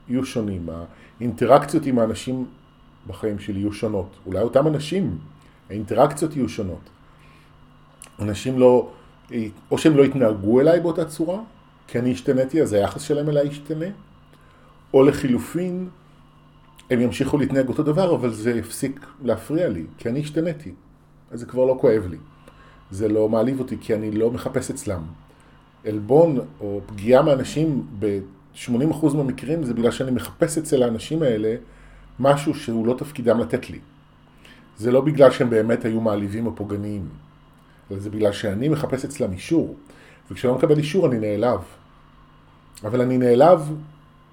יהיו 0.09 0.25
שונים, 0.25 0.69
האינטראקציות 1.21 1.87
עם 1.87 1.99
האנשים 1.99 2.47
בחיים 3.07 3.39
שלי 3.39 3.59
יהיו 3.59 3.73
שונות. 3.73 4.17
אולי 4.27 4.41
אותם 4.41 4.67
אנשים, 4.67 5.19
האינטראקציות 5.71 6.37
יהיו 6.37 6.49
שונות. 6.49 6.91
אנשים 8.21 8.59
לא, 8.59 8.91
או 9.71 9.79
שהם 9.79 9.97
לא 9.97 10.03
יתנהגו 10.03 10.61
אליי 10.61 10.81
באותה 10.81 11.05
צורה, 11.05 11.39
כי 11.89 11.99
אני 11.99 12.13
השתניתי, 12.13 12.63
אז 12.63 12.73
היחס 12.73 13.03
שלהם 13.03 13.29
אליי 13.29 13.47
ישתנה, 13.47 13.87
או 14.95 15.03
לחילופין, 15.03 15.89
הם 16.91 17.01
ימשיכו 17.01 17.39
להתנהג 17.39 17.69
אותו 17.69 17.83
דבר, 17.83 18.15
אבל 18.15 18.31
זה 18.31 18.51
יפסיק 18.51 19.07
להפריע 19.23 19.69
לי, 19.69 19.85
כי 19.99 20.09
אני 20.09 20.21
השתניתי. 20.21 20.73
אז 21.31 21.41
זה 21.41 21.47
כבר 21.47 21.65
לא 21.65 21.77
כואב 21.81 22.07
לי. 22.11 22.17
זה 22.91 23.09
לא 23.09 23.29
מעליב 23.29 23.61
אותי, 23.61 23.77
כי 23.81 23.95
אני 23.95 24.11
לא 24.11 24.31
מחפש 24.31 24.71
אצלם. 24.71 25.03
עלבון 25.87 26.39
או 26.61 26.81
פגיעה 26.87 27.23
מאנשים 27.23 27.87
ב-80% 27.99 29.17
מהמקרים 29.17 29.65
זה 29.65 29.75
בגלל 29.75 29.91
שאני 29.91 30.11
מחפש 30.11 30.59
אצל 30.59 30.83
האנשים 30.83 31.23
האלה 31.23 31.57
משהו 32.21 32.55
שהוא 32.55 32.87
לא 32.87 32.95
תפקידם 32.99 33.41
לתת 33.41 33.71
לי. 33.71 33.79
זה 34.77 34.93
לא 34.93 35.01
בגלל 35.01 35.31
שהם 35.31 35.51
באמת 35.51 35.85
היו 35.85 36.01
מעליבים 36.01 36.47
או 36.47 36.57
פוגעניים, 36.57 37.09
אלא 37.91 38.01
זה 38.01 38.11
בגלל 38.11 38.33
שאני 38.33 38.69
מחפש 38.69 39.05
אצלם 39.05 39.33
אישור, 39.33 39.75
וכשאני 40.31 40.53
לא 40.53 40.59
מקבל 40.59 40.79
אישור 40.79 41.07
אני 41.07 41.19
נעלב. 41.19 41.61
אבל 42.85 43.01
אני 43.01 43.19
נעלב, 43.19 43.73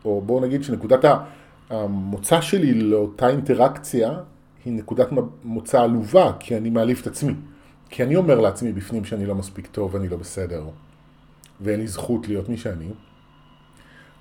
או 0.05 0.21
בואו 0.25 0.45
נגיד 0.45 0.63
שנקודת 0.63 1.05
המוצא 1.71 2.41
שלי 2.41 2.73
לאותה 2.73 3.29
אינטראקציה 3.29 4.19
היא 4.65 4.73
נקודת 4.73 5.07
מוצא 5.43 5.81
עלובה, 5.81 6.31
כי 6.39 6.57
אני 6.57 6.69
מעליב 6.69 6.99
את 7.01 7.07
עצמי. 7.07 7.33
כי 7.89 8.03
אני 8.03 8.15
אומר 8.15 8.39
לעצמי 8.39 8.73
בפנים 8.73 9.05
שאני 9.05 9.25
לא 9.25 9.35
מספיק 9.35 9.67
טוב 9.67 9.95
ואני 9.95 10.09
לא 10.09 10.17
בסדר, 10.17 10.65
ואין 11.61 11.79
לי 11.79 11.87
זכות 11.87 12.27
להיות 12.27 12.49
מי 12.49 12.57
שאני. 12.57 12.89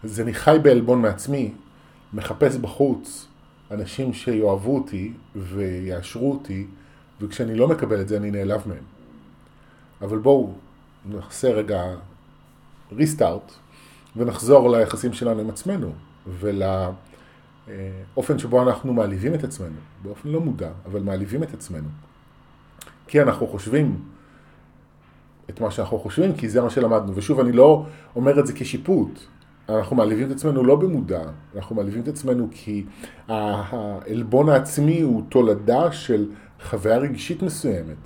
אז 0.05 0.21
אני 0.21 0.35
חי 0.35 0.57
בעלבון 0.63 1.03
מעצמי, 1.03 1.53
מחפש 2.13 2.57
בחוץ 2.57 3.27
אנשים 3.71 4.13
שיאהבו 4.13 4.75
אותי 4.75 5.13
ויאשרו 5.37 6.33
אותי, 6.33 6.67
וכשאני 7.21 7.55
לא 7.55 7.69
מקבל 7.69 8.01
את 8.01 8.09
זה 8.09 8.17
אני 8.17 8.31
נעלב 8.31 8.63
מהם. 8.67 8.85
אבל 10.03 10.19
בואו 10.19 10.53
נעשה 11.07 11.51
רגע 11.51 11.83
ריסטארט 12.93 13.53
ונחזור 14.17 14.71
ליחסים 14.71 15.13
שלנו 15.13 15.41
עם 15.41 15.51
עצמנו 15.51 15.93
ולאופן 17.71 18.39
שבו 18.39 18.63
אנחנו 18.63 18.93
מעליבים 18.93 19.35
את 19.35 19.45
עצמנו, 19.45 19.77
באופן 20.03 20.29
לא 20.29 20.41
מודע, 20.41 20.71
אבל 20.87 21.03
מעליבים 21.03 21.43
את 21.43 21.55
עצמנו. 21.55 21.89
כי 23.07 23.23
אנחנו 23.23 23.47
חושבים 23.47 24.03
את 25.51 25.61
מה 25.61 25.71
שאנחנו 25.71 25.99
חושבים, 25.99 26.35
כי 26.35 26.49
זה 26.49 26.63
מה 26.63 26.71
שלמדנו. 26.71 27.17
ושוב, 27.17 27.41
אני 27.41 27.53
לא 27.53 27.87
אומר 28.17 28.41
את 28.41 28.47
זה 28.47 28.53
כשיפוט. 28.57 29.21
אנחנו 29.69 29.97
מעליבים 29.97 30.27
את 30.27 30.33
עצמנו 30.37 30.65
לא 30.65 30.77
במודע, 30.77 31.23
אנחנו 31.57 31.77
מעליבים 31.77 32.03
את 32.03 32.09
עצמנו 32.09 32.49
כי 32.51 32.85
העלבון 33.29 34.49
העצמי 34.49 35.01
הוא 35.01 35.23
תולדה 35.29 35.93
של 35.93 36.31
חוויה 36.63 36.99
רגשית 36.99 37.43
מסוימת. 37.43 37.97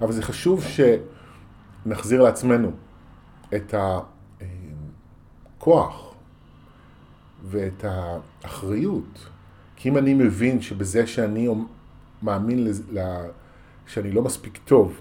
אבל 0.00 0.12
זה 0.12 0.22
חשוב 0.22 0.64
שנחזיר 1.84 2.22
לעצמנו 2.22 2.70
את 3.54 3.74
הכוח 5.58 6.11
ואת 7.44 7.84
האחריות. 7.84 9.26
כי 9.76 9.88
אם 9.88 9.98
אני 9.98 10.14
מבין 10.14 10.60
שבזה 10.60 11.06
שאני 11.06 11.48
מאמין 12.22 12.68
שאני 13.86 14.12
לא 14.12 14.22
מספיק 14.22 14.58
טוב, 14.64 15.00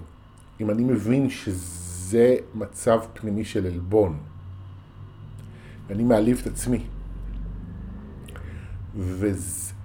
אם 0.61 0.69
אני 0.69 0.83
מבין 0.83 1.29
שזה 1.29 2.35
מצב 2.55 2.99
פנימי 3.13 3.45
של 3.45 3.65
עלבון, 3.65 4.17
ואני 5.87 6.03
מעליב 6.03 6.39
את 6.41 6.47
עצמי. 6.47 6.83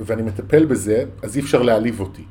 ואני 0.00 0.22
מטפל 0.22 0.66
בזה, 0.66 1.04
אז 1.22 1.36
אי 1.36 1.42
אפשר 1.42 1.62
להעליב 1.62 2.00
אותי. 2.00 2.24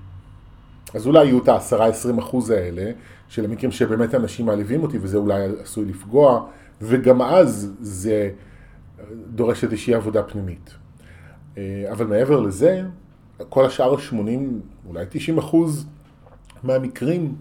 אז 0.94 1.08
אולי 1.08 1.26
יהיו 1.26 1.44
את 1.44 1.48
ה-10-20 1.48 2.20
אחוז 2.20 2.50
האלה, 2.50 2.92
של 3.28 3.46
המקרים 3.46 3.72
שבאמת 3.72 4.16
אנשים 4.16 4.46
מעליבים 4.46 4.84
אותי, 4.84 4.98
וזה 5.02 5.18
אולי 5.18 5.44
עשוי 5.62 5.86
לפגוע, 5.86 6.46
וגם 6.82 7.22
אז 7.22 7.72
זה 7.82 8.32
דורש 9.28 9.64
איזושהי 9.64 9.94
עבודה 9.94 10.24
פנימית. 10.24 10.76
אה, 11.58 11.86
אבל 11.92 12.08
מעבר 12.08 12.40
לזה, 12.40 12.84
כל 13.50 13.66
השאר 13.66 13.94
ה-80, 13.94 14.30
אולי 14.88 15.06
90 15.10 15.38
אחוז 15.38 15.88
מהמקרים 16.64 17.36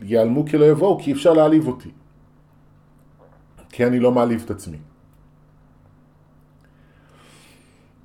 ייעלמו 0.00 0.46
כי 0.46 0.58
לא 0.58 0.64
יבואו, 0.64 0.98
כי 0.98 1.10
אי 1.10 1.16
אפשר 1.16 1.32
להעליב 1.32 1.66
אותי. 1.66 1.90
כי 3.68 3.86
אני 3.86 4.00
לא 4.00 4.12
מעליב 4.12 4.42
את 4.44 4.50
עצמי. 4.50 4.78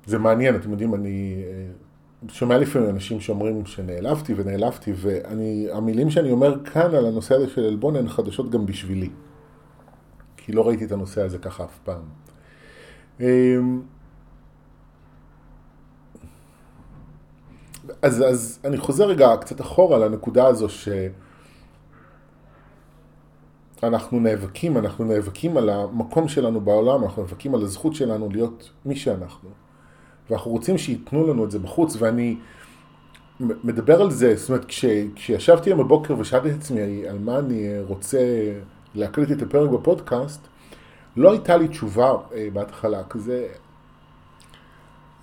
זה 0.06 0.18
מעניין, 0.18 0.56
אתם 0.56 0.70
יודעים, 0.70 0.94
אני 0.94 1.42
אה, 1.46 2.28
שומע 2.28 2.58
לפעמים 2.58 2.90
אנשים 2.90 3.20
שאומרים 3.20 3.66
שנעלבתי 3.66 4.34
ונעלבתי, 4.36 4.92
והמילים 4.96 6.10
שאני 6.10 6.30
אומר 6.30 6.64
כאן 6.64 6.94
על 6.94 7.06
הנושא 7.06 7.34
הזה 7.34 7.48
של 7.48 7.64
עלבון 7.64 7.96
הן 7.96 8.08
חדשות 8.08 8.50
גם 8.50 8.66
בשבילי. 8.66 9.10
כי 10.36 10.52
לא 10.52 10.68
ראיתי 10.68 10.84
את 10.84 10.92
הנושא 10.92 11.22
הזה 11.22 11.38
ככה 11.38 11.64
אף 11.64 11.78
פעם. 11.84 12.02
אמ, 13.20 13.80
אז, 18.02 18.24
אז 18.28 18.60
אני 18.64 18.76
חוזר 18.78 19.04
רגע 19.04 19.36
קצת 19.40 19.60
אחורה 19.60 19.98
לנקודה 19.98 20.46
הזו 20.46 20.66
שאנחנו 23.80 24.20
נאבקים, 24.20 24.76
אנחנו 24.76 25.04
נאבקים 25.04 25.56
על 25.56 25.68
המקום 25.68 26.28
שלנו 26.28 26.60
בעולם, 26.60 27.04
אנחנו 27.04 27.22
נאבקים 27.22 27.54
על 27.54 27.62
הזכות 27.62 27.94
שלנו 27.94 28.28
להיות 28.30 28.70
מי 28.84 28.96
שאנחנו. 28.96 29.48
ואנחנו 30.30 30.50
רוצים 30.50 30.78
שייתנו 30.78 31.26
לנו 31.26 31.44
את 31.44 31.50
זה 31.50 31.58
בחוץ, 31.58 31.96
ואני 31.98 32.36
מדבר 33.40 34.02
על 34.02 34.10
זה, 34.10 34.36
זאת 34.36 34.48
אומרת, 34.48 34.64
כש, 34.64 34.84
כשישבתי 35.14 35.70
היום 35.70 35.78
בבוקר 35.78 36.14
ושאלתי 36.18 36.50
את 36.50 36.54
עצמי 36.54 37.08
על 37.08 37.18
מה 37.18 37.38
אני 37.38 37.80
רוצה 37.80 38.18
להקליט 38.94 39.30
את 39.30 39.42
הפרק 39.42 39.70
בפודקאסט, 39.70 40.40
לא 41.16 41.30
הייתה 41.30 41.56
לי 41.56 41.68
תשובה 41.68 42.12
אה, 42.34 42.48
בהתחלה, 42.52 43.04
כזה 43.04 43.46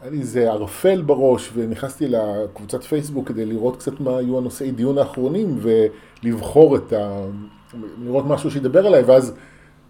היה 0.02 0.12
לי 0.12 0.19
איזה 0.19 0.52
ערפל 0.52 1.02
בראש, 1.02 1.52
ונכנסתי 1.54 2.08
לקבוצת 2.08 2.84
פייסבוק 2.84 3.28
כדי 3.28 3.45
לראות 3.45 3.78
קצת 3.78 4.00
מה 4.00 4.17
היו 4.17 4.38
הנושאי 4.38 4.71
דיון 4.71 4.97
האחרונים, 4.97 5.60
ולבחור 5.62 6.76
את 6.76 6.93
ה... 6.93 7.26
לראות 8.04 8.26
משהו 8.26 8.52
שידבר 8.52 8.88
עליי, 8.88 9.04
ואז 9.04 9.34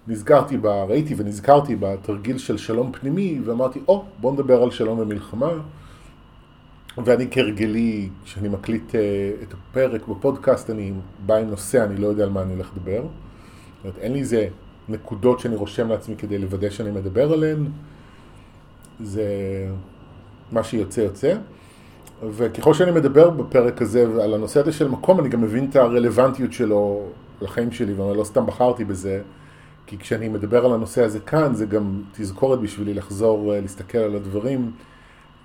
נזכרתי, 0.08 0.58
ב... 0.58 0.66
ראיתי 0.66 1.14
ונזכרתי 1.18 1.76
בתרגיל 1.76 2.38
של 2.38 2.58
שלום 2.58 2.92
פנימי, 2.92 3.40
ואמרתי, 3.46 3.80
או, 3.88 4.02
oh, 4.02 4.22
בוא 4.22 4.34
נדבר 4.34 4.64
על 4.64 4.72
שלום 4.72 5.00
ומלחמה. 5.00 5.52
ואני 7.06 7.28
כהרגלי, 7.32 8.10
כשאני 8.24 8.50
מקליט 8.50 8.92
uh, 8.92 8.94
את 9.44 9.54
הפרק 9.54 10.08
בפודקאסט, 10.08 10.70
אני 10.70 10.94
בא 11.26 11.36
עם 11.36 11.50
נושא, 11.50 11.84
אני 11.84 11.98
לא 11.98 12.08
יודע 12.08 12.24
על 12.24 12.30
מה 12.30 12.42
אני 12.42 12.54
הולך 12.54 12.72
לדבר. 12.76 13.02
זאת 13.02 13.84
אומרת, 13.84 13.98
אין 13.98 14.14
לי 14.14 14.20
איזה 14.20 14.48
נקודות 14.90 15.40
שאני 15.40 15.56
רושם 15.56 15.90
לעצמי 15.90 16.16
כדי 16.16 16.38
לוודא 16.38 16.70
שאני 16.70 16.92
מדבר 16.92 17.34
עליהן. 17.34 17.66
זה 19.00 19.26
מה 20.52 20.64
שיוצא 20.64 21.02
יוצא. 21.02 21.36
וככל 22.30 22.74
שאני 22.74 22.92
מדבר 22.92 23.30
בפרק 23.30 23.82
הזה 23.82 24.02
על 24.24 24.34
הנושא 24.34 24.60
הזה 24.60 24.72
של 24.72 24.88
מקום, 24.88 25.20
אני 25.20 25.30
גם 25.30 25.42
מבין 25.42 25.68
את 25.70 25.76
הרלוונטיות 25.76 26.54
שלו 26.54 27.08
לחיים 27.42 27.72
שלי, 27.72 27.94
ואני 27.94 28.18
לא 28.18 28.24
סתם 28.24 28.46
בחרתי 28.46 28.86
בזה, 28.86 29.22
כי 29.86 29.98
כשאני 29.98 30.30
מדבר 30.30 30.66
על 30.66 30.74
הנושא 30.74 31.04
הזה 31.04 31.20
כאן, 31.20 31.56
זה 31.56 31.66
גם 31.66 32.02
תזכורת 32.12 32.60
בשבילי 32.60 32.94
לחזור 32.94 33.54
אה, 33.54 33.62
להסתכל 33.62 33.98
על 33.98 34.16
הדברים. 34.16 34.72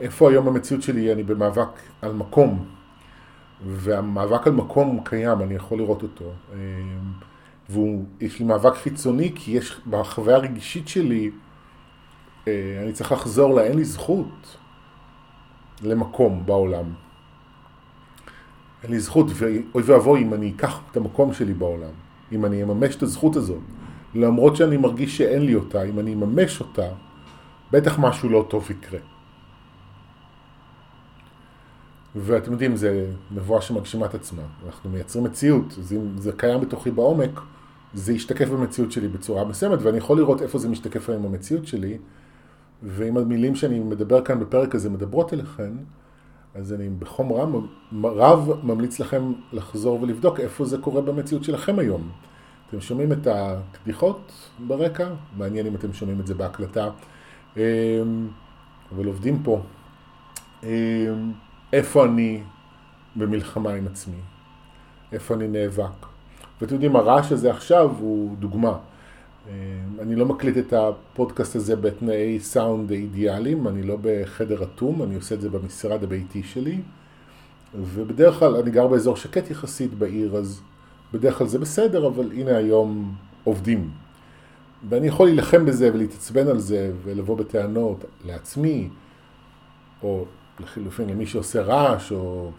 איפה 0.00 0.30
היום 0.30 0.48
המציאות 0.48 0.82
שלי? 0.82 1.12
אני 1.12 1.22
במאבק 1.22 1.68
על 2.02 2.12
מקום. 2.12 2.64
והמאבק 3.66 4.46
על 4.46 4.52
מקום 4.52 5.00
קיים, 5.04 5.42
אני 5.42 5.54
יכול 5.54 5.78
לראות 5.78 6.02
אותו. 6.02 6.24
ויש 7.70 8.38
לי 8.38 8.44
מאבק 8.44 8.74
חיצוני, 8.74 9.32
כי 9.34 9.50
יש, 9.50 9.80
בחוויה 9.90 10.36
הרגישית 10.36 10.88
שלי, 10.88 11.30
אה, 12.48 12.80
אני 12.82 12.92
צריך 12.92 13.12
לחזור 13.12 13.54
לה, 13.54 13.62
אין 13.62 13.76
לי 13.76 13.84
זכות 13.84 14.56
למקום 15.82 16.46
בעולם. 16.46 16.84
אין 18.82 18.90
לי 18.90 19.00
זכות, 19.00 19.26
ואוי 19.34 19.82
ואבוי 19.82 20.22
אם 20.22 20.34
אני 20.34 20.52
אקח 20.56 20.80
את 20.90 20.96
המקום 20.96 21.32
שלי 21.34 21.54
בעולם, 21.54 21.92
אם 22.32 22.44
אני 22.44 22.62
אממש 22.62 22.96
את 22.96 23.02
הזכות 23.02 23.36
הזאת, 23.36 23.62
למרות 24.14 24.56
שאני 24.56 24.76
מרגיש 24.76 25.16
שאין 25.16 25.42
לי 25.42 25.54
אותה, 25.54 25.82
אם 25.82 25.98
אני 25.98 26.14
אממש 26.14 26.60
אותה, 26.60 26.88
בטח 27.72 27.98
משהו 27.98 28.28
לא 28.28 28.46
טוב 28.48 28.70
יקרה. 28.70 28.98
ואתם 32.16 32.52
יודעים, 32.52 32.76
זה 32.76 33.10
נבואה 33.30 33.60
שמגשימה 33.60 34.06
את 34.06 34.14
עצמה. 34.14 34.42
אנחנו 34.66 34.90
מייצרים 34.90 35.24
מציאות, 35.24 35.74
אז 35.78 35.92
אם 35.92 36.18
זה 36.18 36.32
קיים 36.32 36.60
בתוכי 36.60 36.90
בעומק, 36.90 37.40
זה 37.94 38.12
ישתקף 38.12 38.48
במציאות 38.48 38.92
שלי 38.92 39.08
בצורה 39.08 39.44
מסוימת, 39.44 39.78
ואני 39.82 39.98
יכול 39.98 40.16
לראות 40.16 40.42
איפה 40.42 40.58
זה 40.58 40.68
משתקף 40.68 41.08
היום 41.08 41.22
במציאות 41.22 41.66
שלי, 41.66 41.98
ואם 42.82 43.16
המילים 43.16 43.54
שאני 43.54 43.78
מדבר 43.78 44.24
כאן 44.24 44.40
בפרק 44.40 44.74
הזה 44.74 44.90
מדברות 44.90 45.32
אליכם, 45.32 45.76
אז 46.54 46.72
אני 46.72 46.88
בחום 46.88 47.32
רב, 47.32 47.66
רב 48.04 48.50
ממליץ 48.62 49.00
לכם 49.00 49.32
לחזור 49.52 50.02
ולבדוק 50.02 50.40
איפה 50.40 50.64
זה 50.64 50.78
קורה 50.78 51.00
במציאות 51.00 51.44
שלכם 51.44 51.78
היום. 51.78 52.10
אתם 52.68 52.80
שומעים 52.80 53.12
את 53.12 53.26
הקדיחות 53.26 54.32
ברקע? 54.66 55.08
מעניין 55.36 55.66
אם 55.66 55.74
אתם 55.74 55.92
שומעים 55.92 56.20
את 56.20 56.26
זה 56.26 56.34
בהקלטה. 56.34 56.90
אמ, 57.56 57.60
אבל 58.94 59.06
עובדים 59.06 59.42
פה. 59.42 59.62
איפה 61.72 62.04
אני 62.04 62.42
במלחמה 63.16 63.72
עם 63.72 63.86
עצמי? 63.86 64.20
איפה 65.12 65.34
אני 65.34 65.48
נאבק? 65.48 66.06
ואתם 66.60 66.74
יודעים, 66.74 66.96
הרעש 66.96 67.32
הזה 67.32 67.50
עכשיו 67.50 67.90
הוא 67.98 68.36
דוגמה. 68.36 68.78
אמ, 69.48 69.52
אני 70.00 70.16
לא 70.16 70.26
מקליט 70.26 70.58
את 70.58 70.72
הפודקאסט 70.72 71.56
הזה 71.56 71.76
בתנאי 71.76 72.40
סאונד 72.40 72.90
אידיאליים, 72.90 73.68
אני 73.68 73.82
לא 73.82 73.96
בחדר 74.02 74.62
אטום, 74.62 75.02
אני 75.02 75.14
עושה 75.14 75.34
את 75.34 75.40
זה 75.40 75.50
במשרד 75.50 76.04
הביתי 76.04 76.42
שלי, 76.42 76.80
ובדרך 77.74 78.38
כלל 78.38 78.56
אני 78.56 78.70
גר 78.70 78.86
באזור 78.86 79.16
שקט 79.16 79.50
יחסית 79.50 79.94
בעיר, 79.94 80.36
אז 80.36 80.60
בדרך 81.12 81.38
כלל 81.38 81.46
זה 81.46 81.58
בסדר, 81.58 82.06
אבל 82.06 82.32
הנה 82.32 82.56
היום 82.56 83.14
עובדים. 83.44 83.90
ואני 84.88 85.06
יכול 85.06 85.26
להילחם 85.26 85.66
בזה 85.66 85.90
ולהתעצבן 85.94 86.48
על 86.48 86.58
זה 86.58 86.92
ולבוא 87.04 87.36
בטענות 87.36 88.04
לעצמי, 88.24 88.88
או 90.02 90.24
לחילופין 90.60 91.08
למי 91.08 91.26
שעושה 91.26 91.62
רעש, 91.62 92.12
או... 92.12 92.50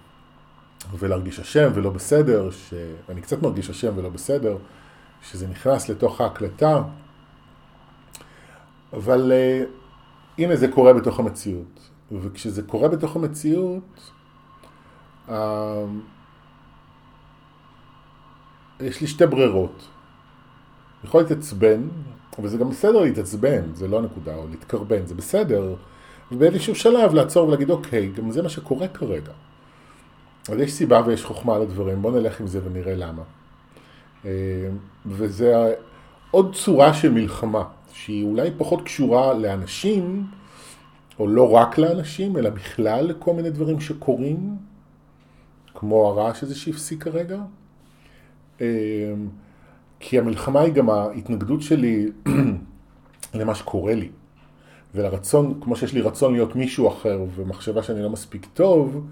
ולהרגיש 0.99 1.39
אשם 1.39 1.69
ולא 1.73 1.89
בסדר, 1.89 2.49
שאני 2.51 3.21
קצת 3.21 3.41
מרגיש 3.41 3.69
אשם 3.69 3.91
ולא 3.95 4.09
בסדר, 4.09 4.57
שזה 5.21 5.47
נכנס 5.47 5.89
לתוך 5.89 6.21
ההקלטה, 6.21 6.81
אבל 8.93 9.31
uh, 9.31 9.67
הנה 10.37 10.55
זה 10.55 10.67
קורה 10.67 10.93
בתוך 10.93 11.19
המציאות, 11.19 11.89
וכשזה 12.11 12.61
קורה 12.61 12.89
בתוך 12.89 13.15
המציאות, 13.15 14.11
uh, 15.27 15.31
יש 18.79 19.01
לי 19.01 19.07
שתי 19.07 19.25
ברירות. 19.25 19.87
אני 21.01 21.09
יכול 21.09 21.21
להתעצבן, 21.21 21.81
אבל 22.39 22.47
זה 22.47 22.57
גם 22.57 22.69
בסדר 22.69 23.01
להתעצבן, 23.01 23.75
זה 23.75 23.87
לא 23.87 23.99
הנקודה, 23.99 24.35
או 24.35 24.47
להתקרבן, 24.47 25.05
זה 25.05 25.15
בסדר, 25.15 25.75
ובאיזשהו 26.33 26.75
שלב 26.75 27.13
לעצור 27.13 27.47
ולהגיד, 27.47 27.69
אוקיי, 27.69 28.11
גם 28.11 28.31
זה 28.31 28.41
מה 28.41 28.49
שקורה 28.49 28.87
כרגע. 28.87 29.31
אז 30.49 30.59
יש 30.59 30.73
סיבה 30.73 31.01
ויש 31.05 31.25
חוכמה 31.25 31.59
לדברים, 31.59 32.01
בואו 32.01 32.13
נלך 32.13 32.39
עם 32.39 32.47
זה 32.47 32.59
ונראה 32.63 32.95
למה. 32.95 33.21
אה, 34.25 34.31
וזה 35.05 35.73
עוד 36.31 36.55
צורה 36.55 36.93
של 36.93 37.11
מלחמה, 37.11 37.63
שהיא 37.93 38.25
אולי 38.25 38.49
פחות 38.57 38.81
קשורה 38.81 39.33
לאנשים, 39.33 40.25
או 41.19 41.27
לא 41.27 41.51
רק 41.51 41.77
לאנשים, 41.77 42.37
אלא 42.37 42.49
בכלל 42.49 43.05
לכל 43.05 43.33
מיני 43.33 43.49
דברים 43.49 43.79
שקורים, 43.79 44.57
כמו 45.73 46.07
הרעש 46.07 46.43
הזה 46.43 46.55
שהפסיק 46.55 47.03
כרגע. 47.03 47.41
אה, 48.61 49.13
כי 49.99 50.19
המלחמה 50.19 50.61
היא 50.61 50.73
גם 50.73 50.89
ההתנגדות 50.89 51.61
שלי 51.61 52.11
למה 53.39 53.55
שקורה 53.55 53.95
לי. 53.95 54.09
ולרצון, 54.95 55.59
כמו 55.61 55.75
שיש 55.75 55.93
לי 55.93 56.01
רצון 56.01 56.33
להיות 56.33 56.55
מישהו 56.55 56.87
אחר 56.87 57.21
ומחשבה 57.35 57.83
שאני 57.83 58.01
לא 58.01 58.09
מספיק 58.09 58.47
טוב, 58.53 59.07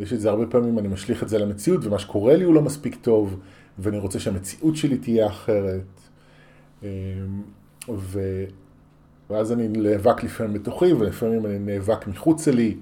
יש 0.00 0.12
את 0.12 0.20
זה 0.20 0.30
הרבה 0.30 0.46
פעמים, 0.46 0.78
אני 0.78 0.88
משליך 0.88 1.22
את 1.22 1.28
זה 1.28 1.38
למציאות, 1.38 1.84
ומה 1.84 1.98
שקורה 1.98 2.36
לי 2.36 2.44
הוא 2.44 2.54
לא 2.54 2.62
מספיק 2.62 2.96
טוב, 3.02 3.40
ואני 3.78 3.98
רוצה 3.98 4.20
שהמציאות 4.20 4.76
שלי 4.76 4.98
תהיה 4.98 5.26
אחרת. 5.26 6.00
אמ, 6.82 6.88
ו... 7.88 8.44
ואז 9.30 9.52
אני 9.52 9.68
נאבק 9.68 10.24
לפעמים 10.24 10.52
בתוכי, 10.52 10.92
ולפעמים 10.92 11.46
אני 11.46 11.58
נאבק 11.58 12.06
מחוץ 12.06 12.48
לי, 12.48 12.76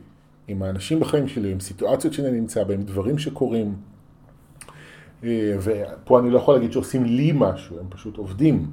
עם 0.48 0.62
האנשים 0.62 1.00
בחיים 1.00 1.28
שלי, 1.28 1.52
עם 1.52 1.60
סיטואציות 1.60 2.14
שאני 2.14 2.30
נמצא 2.30 2.64
בהן, 2.64 2.82
דברים 2.82 3.18
שקורים. 3.18 3.74
אה, 5.24 5.56
ופה 5.60 6.18
אני 6.18 6.30
לא 6.30 6.38
יכול 6.38 6.54
להגיד 6.54 6.72
שעושים 6.72 7.04
לי 7.04 7.32
משהו, 7.34 7.78
הם 7.78 7.86
פשוט 7.88 8.16
עובדים. 8.16 8.66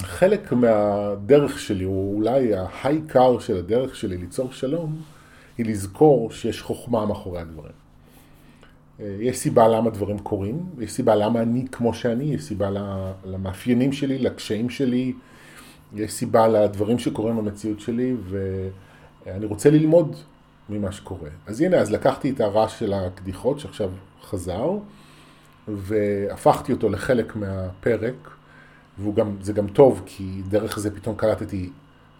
וחלק 0.00 0.52
מהדרך 0.52 1.58
שלי, 1.58 1.84
או 1.84 2.12
אולי 2.16 2.54
ההייקר 2.54 3.38
של 3.38 3.56
הדרך 3.56 3.96
שלי 3.96 4.16
ליצור 4.16 4.52
שלום, 4.52 4.96
היא 5.58 5.66
לזכור 5.66 6.30
שיש 6.30 6.62
חוכמה 6.62 7.06
מאחורי 7.06 7.40
הדברים. 7.40 7.72
אה, 9.00 9.16
יש 9.20 9.38
סיבה 9.38 9.68
למה 9.68 9.90
דברים 9.90 10.18
קורים, 10.18 10.66
יש 10.78 10.92
סיבה 10.92 11.14
למה 11.14 11.42
אני 11.42 11.66
כמו 11.72 11.94
שאני, 11.94 12.24
יש 12.24 12.42
סיבה 12.42 12.70
למאפיינים 13.24 13.92
שלי, 13.92 14.18
לקשיים 14.18 14.70
שלי, 14.70 15.12
יש 15.94 16.12
סיבה 16.12 16.48
לדברים 16.48 16.98
שקורים 16.98 17.36
במציאות 17.36 17.80
שלי, 17.80 18.14
ואני 19.26 19.46
רוצה 19.46 19.70
ללמוד 19.70 20.16
ממה 20.68 20.92
שקורה. 20.92 21.30
אז 21.46 21.60
הנה, 21.60 21.76
אז 21.76 21.92
לקחתי 21.92 22.30
את 22.30 22.40
הרעש 22.40 22.78
של 22.78 22.92
הקדיחות 22.92 23.60
שעכשיו 23.60 23.90
חזר, 24.22 24.70
והפכתי 25.68 26.72
אותו 26.72 26.88
לחלק 26.88 27.36
מהפרק, 27.36 28.35
וזה 28.98 29.52
גם 29.52 29.66
טוב, 29.68 30.02
כי 30.06 30.42
דרך 30.48 30.78
זה 30.78 30.94
פתאום 30.94 31.16
קלטתי 31.16 31.70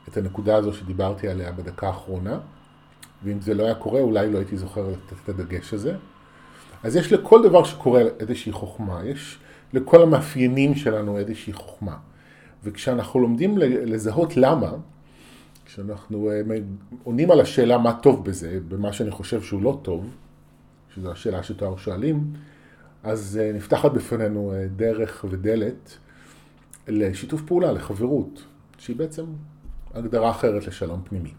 את 0.09 0.17
הנקודה 0.17 0.57
הזו 0.57 0.73
שדיברתי 0.73 1.29
עליה 1.29 1.53
בדקה 1.53 1.87
האחרונה, 1.87 2.39
ואם 3.25 3.41
זה 3.41 3.55
לא 3.55 3.65
היה 3.65 3.75
קורה, 3.75 4.01
אולי 4.01 4.33
לא 4.33 4.39
הייתי 4.39 4.57
זוכר 4.57 4.89
לתת 4.89 5.13
את 5.25 5.29
הדגש 5.29 5.75
הזה. 5.75 5.97
אז 6.83 6.97
יש 6.97 7.13
לכל 7.13 7.43
דבר 7.43 7.65
שקורה 7.65 8.03
איזושהי 8.21 8.53
חוכמה, 8.53 9.05
יש 9.05 9.39
לכל 9.73 10.03
המאפיינים 10.03 10.75
שלנו 10.75 11.19
איזושהי 11.19 11.53
חוכמה. 11.53 11.97
וכשאנחנו 12.65 13.21
לומדים 13.21 13.59
לזהות 13.59 14.37
למה, 14.37 14.73
כשאנחנו 15.65 16.31
אה, 16.31 16.41
עונים 17.05 17.31
על 17.31 17.41
השאלה 17.41 17.79
מה 17.79 17.93
טוב 17.93 18.25
בזה, 18.25 18.59
במה 18.69 18.93
שאני 18.93 19.11
חושב 19.11 19.43
שהוא 19.43 19.63
לא 19.63 19.79
טוב, 19.83 20.11
שזו 20.95 21.13
השאלה 21.13 21.43
שתואר 21.43 21.77
שואלים, 21.77 22.33
אז 23.03 23.41
אה, 23.43 23.53
נפתחת 23.53 23.93
בפנינו 23.93 24.53
אה, 24.53 24.67
דרך 24.77 25.25
ודלת 25.31 25.99
לשיתוף 26.89 27.43
פעולה, 27.43 27.73
לחברות, 27.73 28.45
שהיא 28.79 28.97
בעצם 28.97 29.25
הגדרה 29.95 30.31
אחרת 30.31 30.67
לשלום 30.67 31.03
פנימי. 31.05 31.35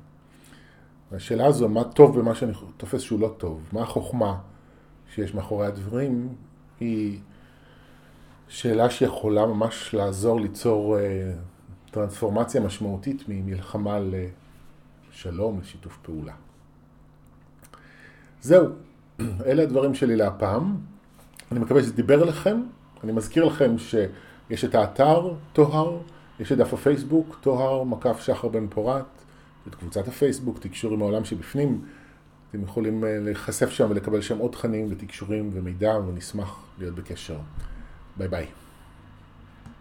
והשאלה 1.11 1.45
הזו, 1.45 1.69
מה 1.69 1.83
טוב 1.83 2.19
במה 2.19 2.35
שאני 2.35 2.51
תופס 2.77 3.01
שהוא 3.01 3.19
לא 3.19 3.35
טוב, 3.37 3.63
מה 3.71 3.81
החוכמה 3.81 4.37
שיש 5.13 5.33
מאחורי 5.33 5.67
הדברים, 5.67 6.35
היא 6.79 7.19
שאלה 8.47 8.89
שיכולה 8.89 9.45
ממש 9.45 9.93
לעזור 9.93 10.39
ליצור 10.39 10.97
טרנספורמציה 11.91 12.61
משמעותית 12.61 13.23
ממלחמה 13.27 13.99
לשלום, 15.11 15.59
לשיתוף 15.59 15.97
פעולה. 16.01 16.33
זהו, 18.41 18.67
אלה 19.45 19.63
הדברים 19.63 19.95
שלי 19.95 20.15
להפעם. 20.15 20.77
אני 21.51 21.59
מקווה 21.59 21.81
שזה 21.81 21.93
דיבר 21.93 22.23
אליכם. 22.23 22.61
אני 23.03 23.11
מזכיר 23.11 23.45
לכם 23.45 23.77
שיש 24.49 24.65
את 24.65 24.75
האתר 24.75 25.33
טוהר, 25.53 25.97
יש 26.39 26.51
את 26.51 26.57
דף 26.57 26.73
הפייסבוק, 26.73 27.37
טוהר 27.41 27.83
מקף 27.83 28.21
שחר 28.21 28.47
בן 28.47 28.67
פורת, 28.67 29.05
את 29.67 29.75
קבוצת 29.75 30.07
הפייסבוק, 30.07 30.59
תקשור 30.59 30.93
עם 30.93 31.01
העולם 31.01 31.25
שבפנים. 31.25 31.81
אתם 32.49 32.63
יכולים 32.63 33.03
אה, 33.03 33.19
להיחשף 33.19 33.69
שם 33.69 33.87
ולקבל 33.89 34.21
שם 34.21 34.37
עוד 34.37 34.51
תכנים 34.51 34.87
ותקשורים 34.89 35.49
ומידע, 35.53 35.97
ונשמח 36.07 36.63
להיות 36.79 36.95
בקשר. 36.95 37.37
ביי 38.17 38.27
ביי. 38.27 38.47